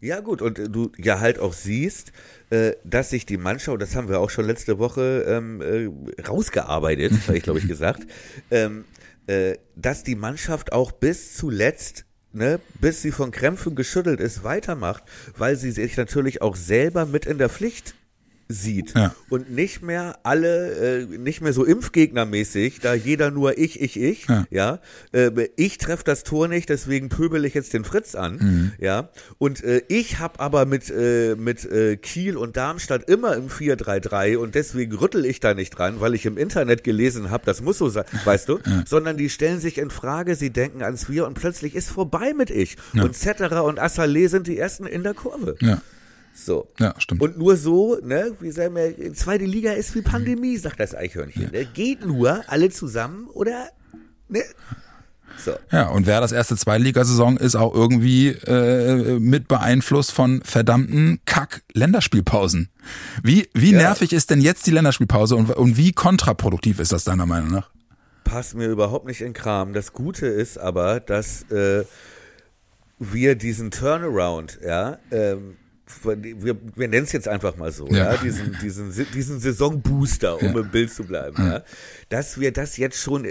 [0.00, 2.10] Ja gut, und äh, du ja halt auch siehst,
[2.50, 7.12] äh, dass sich die Mannschaft, das haben wir auch schon letzte Woche ähm, äh, rausgearbeitet,
[7.28, 8.02] habe ich glaube ich gesagt,
[8.50, 8.84] ähm,
[9.26, 15.04] äh, dass die Mannschaft auch bis zuletzt, ne, bis sie von Krämpfen geschüttelt ist, weitermacht,
[15.36, 17.94] weil sie sich natürlich auch selber mit in der Pflicht
[18.48, 18.94] sieht.
[18.94, 19.14] Ja.
[19.28, 24.26] und nicht mehr alle, äh, nicht mehr so impfgegnermäßig, da jeder nur ich, ich, ich,
[24.28, 24.46] Ja.
[24.50, 24.78] ja,
[25.12, 28.72] äh, ich treffe das Tor nicht, deswegen pöbel ich jetzt den Fritz an, Mhm.
[28.78, 33.48] ja, und äh, ich habe aber mit, äh, mit äh, Kiel und Darmstadt immer im
[33.48, 37.60] 4-3-3 und deswegen rüttel ich da nicht dran, weil ich im Internet gelesen habe, das
[37.62, 41.26] muss so sein, weißt du, sondern die stellen sich in Frage, sie denken ans Wir
[41.26, 42.76] und plötzlich ist vorbei mit ich.
[42.94, 45.56] Und Cetera und Assalé sind die Ersten in der Kurve.
[45.60, 45.80] Ja,
[46.36, 46.68] So.
[46.78, 47.22] ja, stimmt.
[47.22, 51.50] Und nur so, ne, wie sagen wir, zweite Liga ist wie Pandemie, sagt das Eichhörnchen.
[51.50, 51.64] Ne?
[51.72, 53.68] Geht nur alle zusammen oder,
[54.28, 54.42] ne?
[55.42, 55.52] So.
[55.72, 62.68] Ja, und wer das erste Zweitligasaison ist auch irgendwie äh, mit beeinflusst von verdammten Kack-Länderspielpausen.
[63.22, 63.78] Wie, wie Ja.
[63.78, 67.70] nervig ist denn jetzt die Länderspielpause und, und wie kontraproduktiv ist das deiner Meinung nach?
[68.24, 69.72] Passt mir überhaupt nicht in Kram.
[69.72, 71.84] Das Gute ist aber, dass äh,
[72.98, 75.56] wir diesen Turnaround, ja, ähm,
[76.02, 78.16] wir, wir nennen es jetzt einfach mal so, ja, Ja.
[78.16, 81.62] diesen, diesen, diesen Saisonbooster, um im Bild zu bleiben, ja,
[82.08, 83.28] dass wir das jetzt schon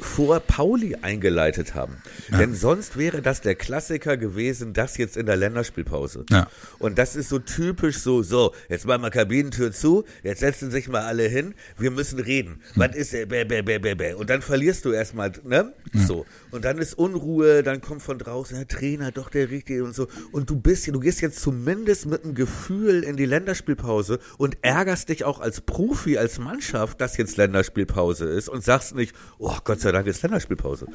[0.00, 1.96] vor Pauli eingeleitet haben.
[2.30, 6.26] Denn sonst wäre das der Klassiker gewesen, das jetzt in der Länderspielpause.
[6.30, 6.48] Ja.
[6.78, 10.88] Und das ist so typisch so, so, jetzt machen wir Kabinentür zu, jetzt setzen sich
[10.88, 12.60] mal alle hin, wir müssen reden.
[12.74, 14.14] Was ist, äh, bäh, bäh, bäh, bäh, bäh.
[14.14, 15.72] Und dann verlierst du erstmal, ne?
[15.92, 16.26] So.
[16.50, 20.08] Und dann ist Unruhe, dann kommt von draußen der Trainer, doch der Richtige und so.
[20.32, 25.08] Und du bist, du gehst jetzt zumindest mit einem Gefühl in die Länderspielpause und ärgerst
[25.08, 29.80] dich auch als Profi, als Mannschaft, dass jetzt Länderspielpause ist und sagst nicht, oh Gott
[29.84, 30.88] sei Dank ist Länderspielpause.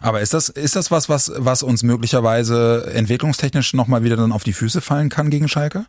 [0.00, 4.44] Aber ist das, ist das was, was, was uns möglicherweise entwicklungstechnisch nochmal wieder dann auf
[4.44, 5.86] die Füße fallen kann gegen Schalke?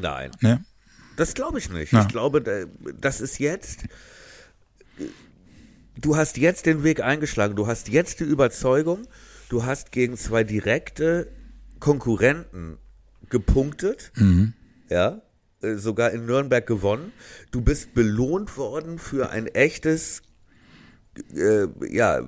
[0.00, 0.30] Nein.
[0.40, 0.64] Ne?
[1.16, 1.92] Das glaube ich nicht.
[1.92, 2.02] Ja.
[2.02, 2.64] Ich glaube, da-
[3.00, 3.80] das ist jetzt.
[6.00, 7.54] Du hast jetzt den Weg eingeschlagen.
[7.54, 9.06] Du hast jetzt die Überzeugung.
[9.50, 11.28] Du hast gegen zwei direkte
[11.80, 12.78] Konkurrenten
[13.28, 14.10] gepunktet.
[14.88, 15.20] Ja.
[15.62, 17.12] äh, sogar in Nürnberg gewonnen.
[17.50, 20.22] Du bist belohnt worden für ein echtes
[21.34, 22.22] äh, ja,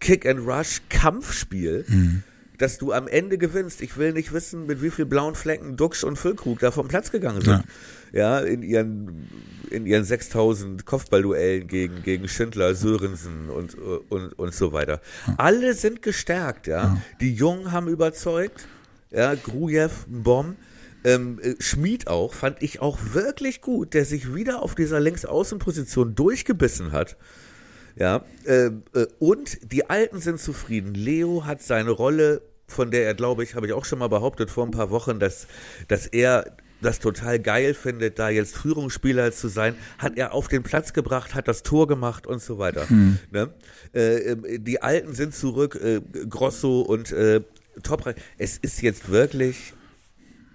[0.00, 1.84] Kick-and-Rush-Kampfspiel.
[1.88, 2.22] Mhm
[2.62, 3.80] dass du am Ende gewinnst.
[3.82, 7.10] Ich will nicht wissen, mit wie viel blauen Flecken Duxch und Füllkrug da vom Platz
[7.10, 7.64] gegangen sind.
[8.12, 9.28] Ja, ja in ihren
[9.70, 15.00] in ihren 6000 Kopfballduellen gegen gegen Schindler, Sörensen und und und so weiter.
[15.38, 16.82] Alle sind gestärkt, ja.
[16.82, 17.02] ja.
[17.20, 18.68] Die Jungen haben überzeugt.
[19.10, 20.56] Ja, Grujew, Bomb.
[21.04, 26.14] Ähm, äh, Schmied auch, fand ich auch wirklich gut, der sich wieder auf dieser Linksaußenposition
[26.14, 27.16] durchgebissen hat.
[27.96, 30.94] Ja, äh, äh, und die Alten sind zufrieden.
[30.94, 34.50] Leo hat seine Rolle von der er, glaube ich, habe ich auch schon mal behauptet
[34.50, 35.46] vor ein paar Wochen, dass,
[35.88, 40.64] dass er das total geil findet, da jetzt Führungsspieler zu sein, hat er auf den
[40.64, 42.88] Platz gebracht, hat das Tor gemacht und so weiter.
[42.88, 43.18] Hm.
[43.30, 43.50] Ne?
[43.94, 47.42] Äh, ähm, die Alten sind zurück, äh, Grosso und äh,
[47.82, 48.12] Top.
[48.36, 49.72] Es ist jetzt wirklich,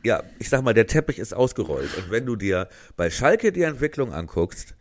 [0.03, 1.89] ja, ich sag mal, der Teppich ist ausgerollt.
[1.97, 4.75] Und wenn du dir bei Schalke die Entwicklung anguckst,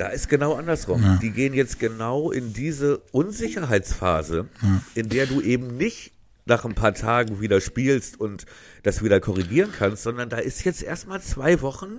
[0.00, 1.02] da ist genau andersrum.
[1.02, 1.18] Ja.
[1.20, 4.82] Die gehen jetzt genau in diese Unsicherheitsphase, ja.
[4.94, 6.12] in der du eben nicht
[6.46, 8.46] nach ein paar Tagen wieder spielst und
[8.82, 11.98] das wieder korrigieren kannst, sondern da ist jetzt erstmal zwei Wochen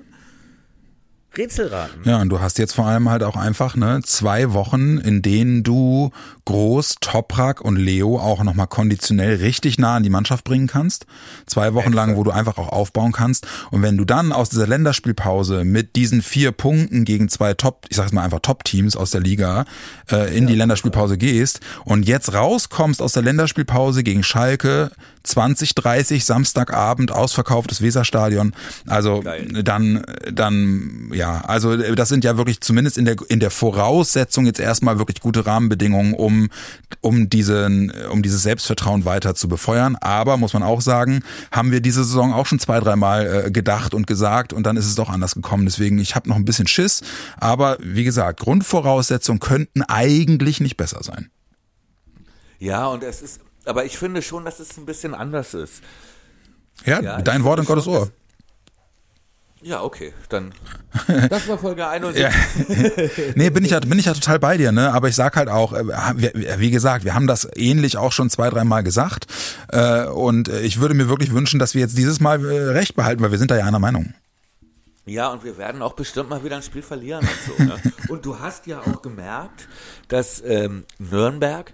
[1.37, 2.01] Rätselraten.
[2.03, 5.63] Ja, und du hast jetzt vor allem halt auch einfach ne zwei Wochen, in denen
[5.63, 6.11] du
[6.45, 11.05] Groß, Toprak und Leo auch nochmal konditionell richtig nah an die Mannschaft bringen kannst.
[11.45, 13.47] Zwei Wochen lang, wo du einfach auch aufbauen kannst.
[13.69, 17.95] Und wenn du dann aus dieser Länderspielpause mit diesen vier Punkten gegen zwei Top, ich
[17.95, 19.65] sag's mal einfach Top-Teams aus der Liga
[20.11, 24.91] äh, in ja, die Länderspielpause gehst und jetzt rauskommst aus der Länderspielpause gegen Schalke,
[25.23, 28.53] 2030 Samstagabend ausverkauftes Weserstadion.
[28.87, 29.63] Also Geil.
[29.63, 34.59] dann dann ja, also das sind ja wirklich zumindest in der in der Voraussetzung jetzt
[34.59, 36.49] erstmal wirklich gute Rahmenbedingungen, um
[37.01, 41.81] um diesen um dieses Selbstvertrauen weiter zu befeuern, aber muss man auch sagen, haben wir
[41.81, 45.09] diese Saison auch schon zwei, dreimal äh, gedacht und gesagt und dann ist es doch
[45.09, 45.65] anders gekommen.
[45.65, 47.01] Deswegen ich habe noch ein bisschen Schiss,
[47.37, 51.29] aber wie gesagt, Grundvoraussetzungen könnten eigentlich nicht besser sein.
[52.59, 55.81] Ja, und es ist aber ich finde schon, dass es ein bisschen anders ist.
[56.85, 58.09] Ja, ja dein Wort in Gottes Ohr.
[59.63, 60.53] Ja, okay, dann.
[61.29, 62.21] Das war Folge 71.
[62.21, 63.33] ja.
[63.35, 64.91] nee, bin ich, ja, bin ich ja total bei dir, ne?
[64.91, 68.49] Aber ich sag halt auch, äh, wie gesagt, wir haben das ähnlich auch schon zwei,
[68.49, 69.27] dreimal gesagt.
[69.69, 73.21] Äh, und ich würde mir wirklich wünschen, dass wir jetzt dieses Mal äh, recht behalten,
[73.21, 74.13] weil wir sind da ja einer Meinung.
[75.05, 77.63] Ja, und wir werden auch bestimmt mal wieder ein Spiel verlieren und so.
[77.63, 77.75] Ne?
[78.09, 79.67] Und du hast ja auch gemerkt,
[80.09, 81.73] dass ähm, Nürnberg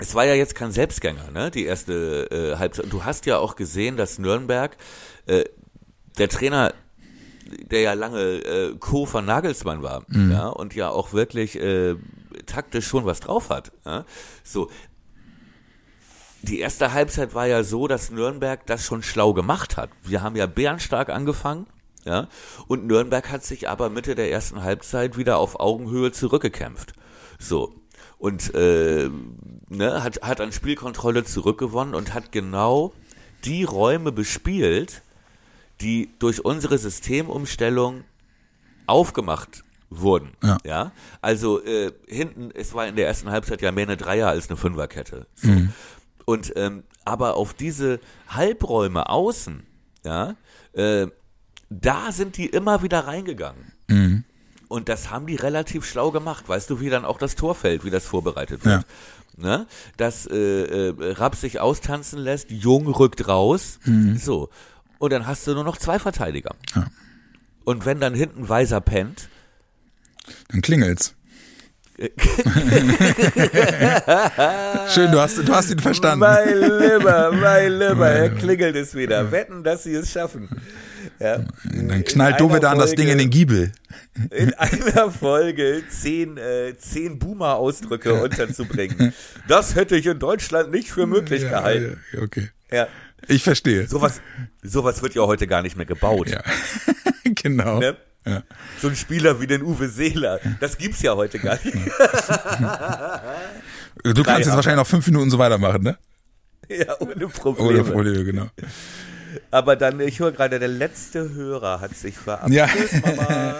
[0.00, 1.50] es war ja jetzt kein Selbstgänger, ne?
[1.50, 2.84] Die erste äh, Halbzeit.
[2.84, 4.76] Und du hast ja auch gesehen, dass Nürnberg,
[5.26, 5.44] äh,
[6.18, 6.74] der Trainer,
[7.70, 9.06] der ja lange äh, Co.
[9.06, 10.32] von Nagelsmann war, mhm.
[10.32, 11.96] ja, und ja auch wirklich äh,
[12.46, 13.72] taktisch schon was drauf hat.
[13.84, 14.04] Ja?
[14.44, 14.70] So.
[16.42, 19.90] Die erste Halbzeit war ja so, dass Nürnberg das schon schlau gemacht hat.
[20.04, 21.66] Wir haben ja bärenstark angefangen,
[22.04, 22.28] ja,
[22.68, 26.92] und Nürnberg hat sich aber Mitte der ersten Halbzeit wieder auf Augenhöhe zurückgekämpft.
[27.40, 27.74] So,
[28.18, 29.08] und äh,
[29.68, 32.92] ne, hat, hat an Spielkontrolle zurückgewonnen und hat genau
[33.44, 35.02] die Räume bespielt,
[35.80, 38.04] die durch unsere Systemumstellung
[38.86, 40.32] aufgemacht wurden.
[40.42, 40.58] Ja.
[40.64, 40.92] ja?
[41.20, 44.56] Also äh, hinten, es war in der ersten Halbzeit ja mehr eine Dreier als eine
[44.56, 45.26] Fünferkette.
[45.34, 45.48] So.
[45.48, 45.72] Mhm.
[46.24, 49.66] Und ähm, aber auf diese Halbräume außen,
[50.04, 50.34] ja,
[50.72, 51.06] äh,
[51.70, 53.72] da sind die immer wieder reingegangen.
[53.88, 54.24] Mhm.
[54.68, 56.48] Und das haben die relativ schlau gemacht.
[56.48, 58.82] Weißt du, wie dann auch das Tor fällt, wie das vorbereitet wird.
[58.82, 58.84] Ja.
[59.36, 59.66] Ne?
[59.96, 63.78] Dass äh, äh, Rapp sich austanzen lässt, Jung rückt raus.
[63.84, 64.18] Mhm.
[64.18, 64.50] So.
[64.98, 66.54] Und dann hast du nur noch zwei Verteidiger.
[66.74, 66.86] Ja.
[67.64, 69.28] Und wenn dann hinten Weiser pennt.
[70.48, 71.14] Dann klingelt's.
[74.94, 76.20] Schön, du hast, du hast ihn verstanden.
[76.20, 79.32] Mein Lieber, mein Lieber, er klingelt es wieder.
[79.32, 80.48] Wetten, dass sie es schaffen.
[81.20, 81.44] Ja.
[81.64, 83.72] Dann knallt Dove an das Ding in den Giebel.
[84.30, 89.12] In einer Folge zehn, äh, zehn Boomer-Ausdrücke unterzubringen.
[89.48, 92.00] Das hätte ich in Deutschland nicht für möglich ja, gehalten.
[92.12, 92.50] Ja, okay.
[92.70, 92.86] Ja.
[93.26, 93.88] Ich verstehe.
[93.88, 94.20] Sowas,
[94.62, 96.30] sowas wird ja heute gar nicht mehr gebaut.
[96.30, 96.42] Ja.
[97.24, 97.80] genau.
[97.80, 97.96] Ne?
[98.24, 98.42] Ja.
[98.80, 101.74] So ein Spieler wie den Uwe Seeler, das gibt's ja heute gar nicht.
[104.04, 105.96] du kannst jetzt wahrscheinlich noch fünf Minuten so weitermachen, ne?
[106.68, 107.68] Ja, ohne Probleme.
[107.68, 108.48] Ohne Probleme, genau.
[109.50, 112.90] Aber dann, ich höre gerade, der letzte Hörer hat sich verabschiedet.
[113.02, 113.56] Ja.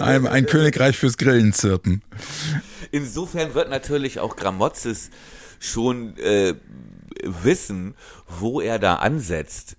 [0.00, 2.02] ein, ein Königreich fürs Grillenzirpen.
[2.90, 5.10] Insofern wird natürlich auch Gramotzes
[5.60, 6.54] schon äh,
[7.22, 7.94] wissen,
[8.26, 9.76] wo er da ansetzt.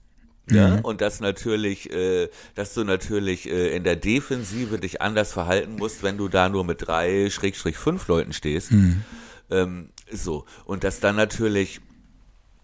[0.51, 0.79] Ja, mhm.
[0.79, 6.01] und dass natürlich, äh, dass du natürlich äh, in der Defensive dich anders verhalten musst,
[6.01, 8.71] wenn du da nur mit drei Schrägstrich fünf Leuten stehst.
[8.71, 9.03] Mhm.
[9.51, 11.81] Ähm, so und dass dann natürlich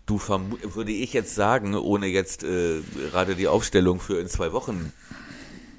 [0.06, 2.82] du würde ich jetzt sagen, ohne jetzt äh,
[3.12, 4.94] gerade die Aufstellung für in zwei Wochen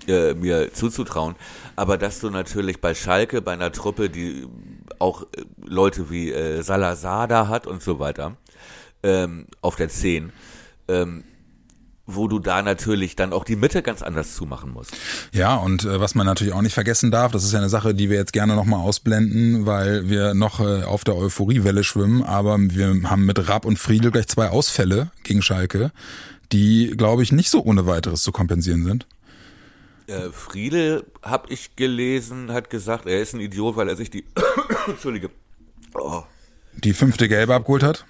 [0.09, 1.37] äh, mir zuzutrauen,
[1.75, 4.47] aber dass du natürlich bei Schalke, bei einer Truppe, die
[4.99, 8.37] auch äh, Leute wie äh, Salazar da hat und so weiter,
[9.03, 10.33] ähm, auf der 10,
[10.89, 11.25] ähm,
[12.07, 14.97] wo du da natürlich dann auch die Mitte ganz anders zumachen musst.
[15.33, 17.95] Ja, und äh, was man natürlich auch nicht vergessen darf, das ist ja eine Sache,
[17.95, 22.57] die wir jetzt gerne nochmal ausblenden, weil wir noch äh, auf der Euphoriewelle schwimmen, aber
[22.59, 25.91] wir haben mit Rapp und Friedel gleich zwei Ausfälle gegen Schalke,
[26.53, 29.07] die, glaube ich, nicht so ohne weiteres zu kompensieren sind.
[30.07, 34.25] Äh, Friedel, hab ich gelesen, hat gesagt, er ist ein Idiot, weil er sich die,
[34.87, 35.31] Entschuldige,
[35.95, 36.23] oh,
[36.75, 38.05] Die fünfte Gelbe abgeholt hat.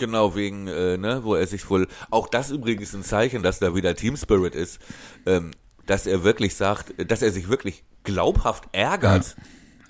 [0.00, 3.74] Genau, wegen, äh, ne, wo er sich wohl, auch das übrigens ein Zeichen, dass da
[3.74, 4.78] wieder Team Spirit ist,
[5.26, 5.50] ähm,
[5.86, 9.36] dass er wirklich sagt, dass er sich wirklich glaubhaft ärgert,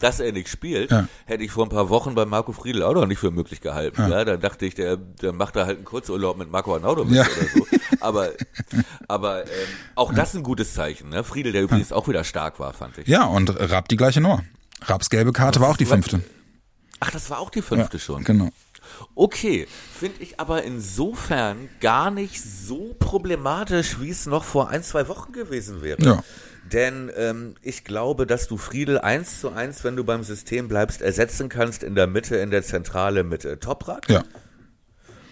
[0.01, 1.07] dass er nicht spielt, Ja.
[1.27, 4.01] hätte ich vor ein paar Wochen bei Marco Friedl auch noch nicht für möglich gehalten.
[4.11, 7.23] Ja, da dachte ich, der, der macht da halt einen Kurzurlaub mit Marco Arnautovic Ja.
[7.23, 7.67] oder so.
[8.01, 8.31] Aber,
[9.09, 9.49] aber ähm,
[9.95, 11.23] auch das ein gutes Zeichen, ne?
[11.23, 13.07] Friedel, der übrigens auch wieder stark war, fand ich.
[13.07, 14.43] Ja, und Rapp die gleiche Nummer.
[14.87, 16.21] Rapps gelbe Karte war auch die fünfte.
[17.01, 18.25] Ach, das war auch die fünfte schon.
[18.25, 18.49] Genau.
[19.15, 19.67] Okay,
[19.99, 25.33] finde ich aber insofern gar nicht so problematisch, wie es noch vor ein, zwei Wochen
[25.33, 26.03] gewesen wäre.
[26.03, 26.25] Ja.
[26.73, 31.03] Denn ähm, ich glaube, dass du Friedel eins zu eins, wenn du beim System bleibst,
[31.03, 34.09] ersetzen kannst in der Mitte, in der Zentrale mit äh, Toprak.
[34.09, 34.23] Ja.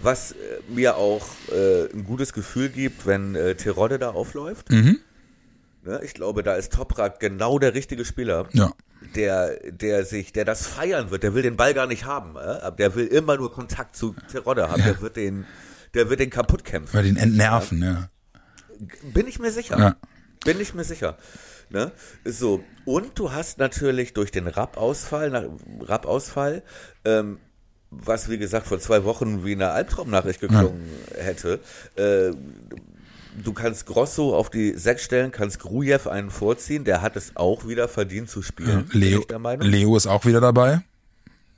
[0.01, 0.37] Was äh,
[0.69, 4.71] mir auch äh, ein gutes Gefühl gibt, wenn äh, Terodde da aufläuft.
[4.71, 4.99] Mhm.
[5.85, 8.73] Ne, ich glaube, da ist Toprak genau der richtige Spieler Ja.
[9.14, 12.72] Der, der sich, der das feiern wird, der will den Ball gar nicht haben, äh?
[12.76, 15.46] der will immer nur Kontakt zu Terodde haben, der wird den,
[15.94, 16.94] der wird den kaputt kämpfen.
[16.94, 18.11] Weil den entnerven, ja.
[19.12, 19.78] Bin ich mir sicher.
[19.78, 19.96] Ja.
[20.44, 21.16] Bin ich mir sicher.
[21.70, 21.92] Ne?
[22.24, 25.44] So, und du hast natürlich durch den Rapp-Ausfall, nach-
[25.80, 26.62] Rapp-Ausfall,
[27.05, 27.38] ähm,
[27.90, 31.61] was wie gesagt vor zwei Wochen wie eine Albtraumnachricht geklungen hätte,
[31.96, 32.30] äh,
[33.43, 37.66] du kannst Grosso auf die Sechs stellen, kannst Grujew einen vorziehen, der hat es auch
[37.66, 39.24] wieder verdient zu spielen, bin Leo.
[39.61, 40.82] Leo ist auch wieder dabei.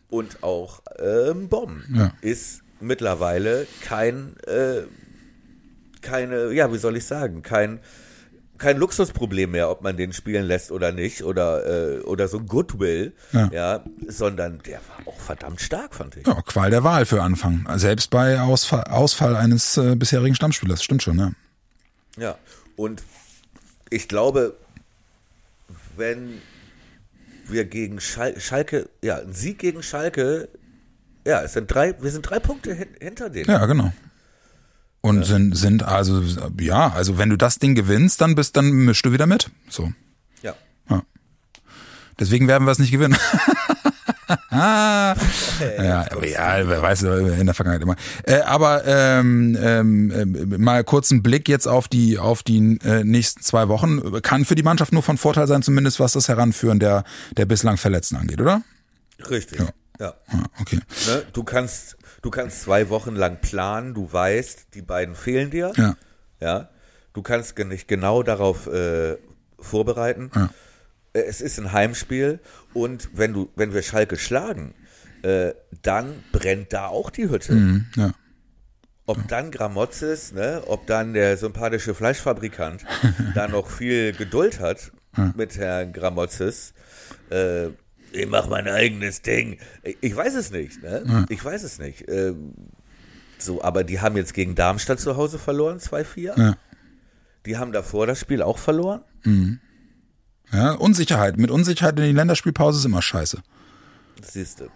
[0.08, 2.12] Und auch ähm, Bomb Ja.
[2.20, 4.82] ist mittlerweile kein, äh,
[6.02, 7.78] keine, ja, wie soll ich sagen, kein,
[8.58, 13.12] kein Luxusproblem mehr, ob man den spielen lässt oder nicht, oder, äh, oder so Goodwill,
[13.32, 13.48] Ja.
[13.52, 13.84] ja.
[14.08, 16.26] sondern der war auch verdammt stark, fand ich.
[16.26, 17.66] Ja, Qual der Wahl für Anfang.
[17.76, 20.82] Selbst bei Ausfall, Ausfall eines äh, bisherigen Stammspielers.
[20.82, 21.34] Stimmt schon, ne?
[22.20, 22.36] Ja,
[22.76, 23.02] und
[23.88, 24.56] ich glaube,
[25.96, 26.40] wenn
[27.46, 30.48] wir gegen Schal Schalke, ja, ein Sieg gegen Schalke,
[31.26, 33.50] ja, es sind drei, wir sind drei Punkte hin hinter denen.
[33.50, 33.92] Ja, genau.
[35.00, 36.22] Und sind, sind also,
[36.60, 39.50] ja, also wenn du das Ding gewinnst, dann bist, dann mischst du wieder mit.
[39.70, 39.90] So.
[40.42, 41.02] ja.
[42.18, 43.16] Deswegen werden wir es nicht gewinnen.
[44.50, 45.14] ja,
[45.78, 47.96] ja, wer weiß in der Vergangenheit immer.
[48.22, 53.04] Äh, aber ähm, ähm, ähm, mal kurz einen Blick jetzt auf die auf die äh,
[53.04, 56.78] nächsten zwei Wochen kann für die Mannschaft nur von Vorteil sein, zumindest was das Heranführen
[56.78, 57.04] der
[57.36, 58.62] der bislang Verletzten angeht, oder?
[59.28, 59.58] Richtig.
[59.58, 59.68] Ja.
[60.00, 60.14] Ja,
[60.58, 60.80] okay.
[61.08, 61.24] Ne?
[61.34, 65.72] Du kannst, du kannst zwei Wochen lang planen, du weißt, die beiden fehlen dir.
[65.76, 65.94] Ja.
[66.40, 66.70] Ja.
[67.12, 69.18] Du kannst nicht genau darauf äh,
[69.58, 70.30] vorbereiten.
[70.34, 70.48] Ja.
[71.12, 72.40] Äh, Es ist ein Heimspiel
[72.74, 74.74] und wenn du, wenn wir Schalke schlagen,
[75.22, 75.52] äh,
[75.82, 77.52] dann brennt da auch die Hütte.
[77.52, 78.12] Mhm, ja.
[79.06, 82.84] Ob dann Gramozis, ne, ob dann der sympathische Fleischfabrikant
[83.34, 84.92] da noch viel Geduld hat
[85.34, 86.72] mit Herrn Gramozis,
[87.30, 87.66] äh,
[88.12, 89.58] ich mach mein eigenes Ding.
[90.00, 91.02] Ich, weiß es nicht, ne?
[91.28, 92.08] Ich weiß es nicht.
[92.08, 92.54] Ähm,
[93.38, 96.38] so, aber die haben jetzt gegen Darmstadt zu Hause verloren, 2-4.
[96.38, 96.56] Ja.
[97.46, 99.02] Die haben davor das Spiel auch verloren.
[100.52, 101.36] Ja, Unsicherheit.
[101.36, 103.38] Mit Unsicherheit in die Länderspielpause ist immer scheiße.
[104.22, 104.68] Siehst du.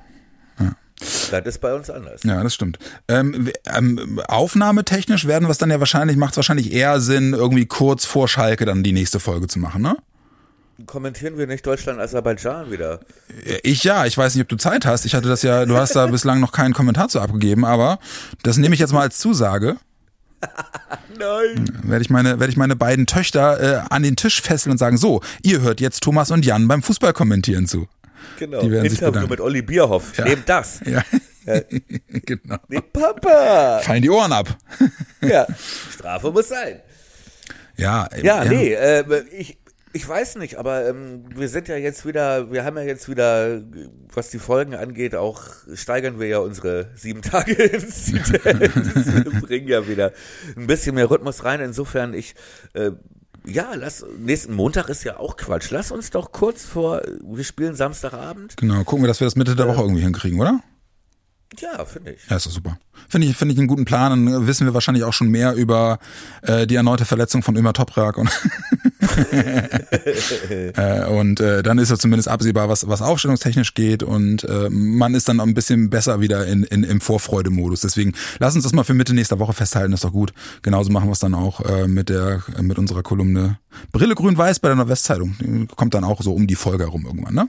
[1.30, 2.22] Das ist bei uns anders.
[2.22, 2.78] Ja, das stimmt.
[3.08, 7.66] Ähm, ähm, aufnahmetechnisch werden wir es dann ja wahrscheinlich, macht es wahrscheinlich eher Sinn, irgendwie
[7.66, 9.96] kurz vor Schalke dann die nächste Folge zu machen, ne?
[10.86, 13.00] Kommentieren wir nicht Deutschland-Aserbaidschan wieder?
[13.62, 15.04] Ich ja, ich weiß nicht, ob du Zeit hast.
[15.04, 17.98] Ich hatte das ja, du hast da bislang noch keinen Kommentar zu abgegeben, aber
[18.42, 19.76] das nehme ich jetzt mal als Zusage.
[21.18, 21.80] Nein.
[21.84, 24.96] Werde ich meine, werde ich meine beiden Töchter äh, an den Tisch fesseln und sagen,
[24.96, 27.86] so, ihr hört jetzt Thomas und Jan beim Fußball kommentieren zu.
[28.38, 28.62] Genau.
[28.62, 29.30] Die werden sich Interview bedanken.
[29.30, 30.16] mit Olli Bierhoff.
[30.16, 30.24] Ja.
[30.24, 30.80] Nehmt das.
[31.46, 31.60] Ja,
[32.08, 32.56] genau.
[32.68, 33.80] Nee, Papa.
[33.82, 34.56] Fallen die Ohren ab.
[35.20, 35.46] Ja,
[35.92, 36.80] Strafe muss sein.
[37.76, 39.58] Ja, Ja, nee, äh, ich,
[39.94, 43.62] ich weiß nicht, aber ähm, wir sind ja jetzt wieder, wir haben ja jetzt wieder,
[44.12, 45.40] was die Folgen angeht, auch
[45.72, 50.12] steigern wir ja unsere sieben Tage Inzidenz, bringen ja wieder
[50.56, 51.60] ein bisschen mehr Rhythmus rein.
[51.60, 52.34] Insofern, ich,
[52.72, 52.90] äh,
[53.46, 55.70] ja, lass, nächsten Montag ist ja auch Quatsch.
[55.70, 58.56] Lass uns doch kurz vor, wir spielen Samstagabend.
[58.56, 60.58] Genau, gucken wir, dass wir das Mitte der Woche irgendwie hinkriegen, oder?
[61.60, 62.20] Ja, finde ich.
[62.28, 62.78] Ja, ist doch super.
[63.08, 64.26] Finde ich, finde ich einen guten Plan.
[64.26, 65.98] Dann wissen wir wahrscheinlich auch schon mehr über
[66.42, 68.30] äh, die erneute Verletzung von Ömer Toprak und
[70.76, 75.14] äh, und äh, dann ist ja zumindest absehbar, was was aufstellungstechnisch geht und äh, man
[75.14, 77.80] ist dann ein bisschen besser wieder in, in im Vorfreudemodus.
[77.80, 79.90] Deswegen lass uns das mal für Mitte nächster Woche festhalten.
[79.90, 80.32] Das ist doch gut.
[80.62, 83.58] Genauso machen wir es dann auch äh, mit der mit unserer Kolumne
[83.92, 85.68] Brille grün-weiß bei der Nordwestzeitung.
[85.76, 87.48] Kommt dann auch so um die Folge herum irgendwann, ne?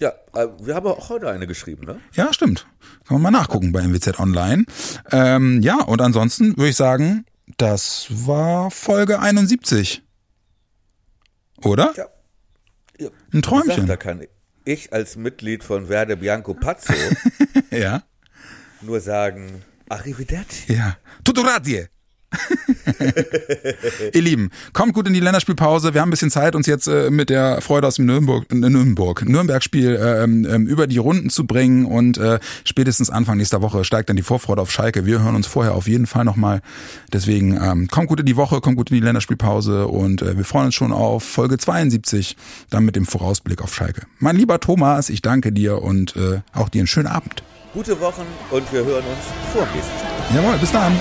[0.00, 2.00] Ja, äh, wir haben auch heute eine geschrieben, ne?
[2.12, 2.66] Ja, stimmt.
[3.06, 4.64] Kann man mal nachgucken bei MWZ Online.
[5.10, 7.26] Ähm, ja, und ansonsten würde ich sagen,
[7.56, 10.02] das war Folge 71.
[11.64, 11.92] Oder?
[11.96, 12.06] Ja.
[12.98, 13.08] ja.
[13.32, 13.86] Ein Träumchen.
[13.86, 14.24] Da kann
[14.64, 16.94] ich als Mitglied von Verde Bianco Pazzo
[17.70, 18.02] ja.
[18.82, 20.74] nur sagen, Arrivederci.
[20.74, 20.96] Ja.
[21.24, 21.88] Tutto grazie.
[24.12, 25.94] Ihr Lieben, kommt gut in die Länderspielpause.
[25.94, 28.54] Wir haben ein bisschen Zeit, uns jetzt äh, mit der Freude aus dem Nürnberg, äh,
[28.54, 33.84] Nürnberg, Nürnberg-Spiel äh, ähm, über die Runden zu bringen und äh, spätestens Anfang nächster Woche
[33.84, 35.06] steigt dann die Vorfreude auf Schalke.
[35.06, 36.60] Wir hören uns vorher auf jeden Fall nochmal.
[37.12, 40.44] Deswegen ähm, kommt gut in die Woche, kommt gut in die Länderspielpause und äh, wir
[40.44, 42.36] freuen uns schon auf Folge 72,
[42.68, 44.02] dann mit dem Vorausblick auf Schalke.
[44.18, 47.42] Mein lieber Thomas, ich danke dir und äh, auch dir einen schönen Abend.
[47.72, 50.36] Gute Wochen und wir hören uns vor dem nächsten.
[50.36, 50.92] Jawohl, bis dann.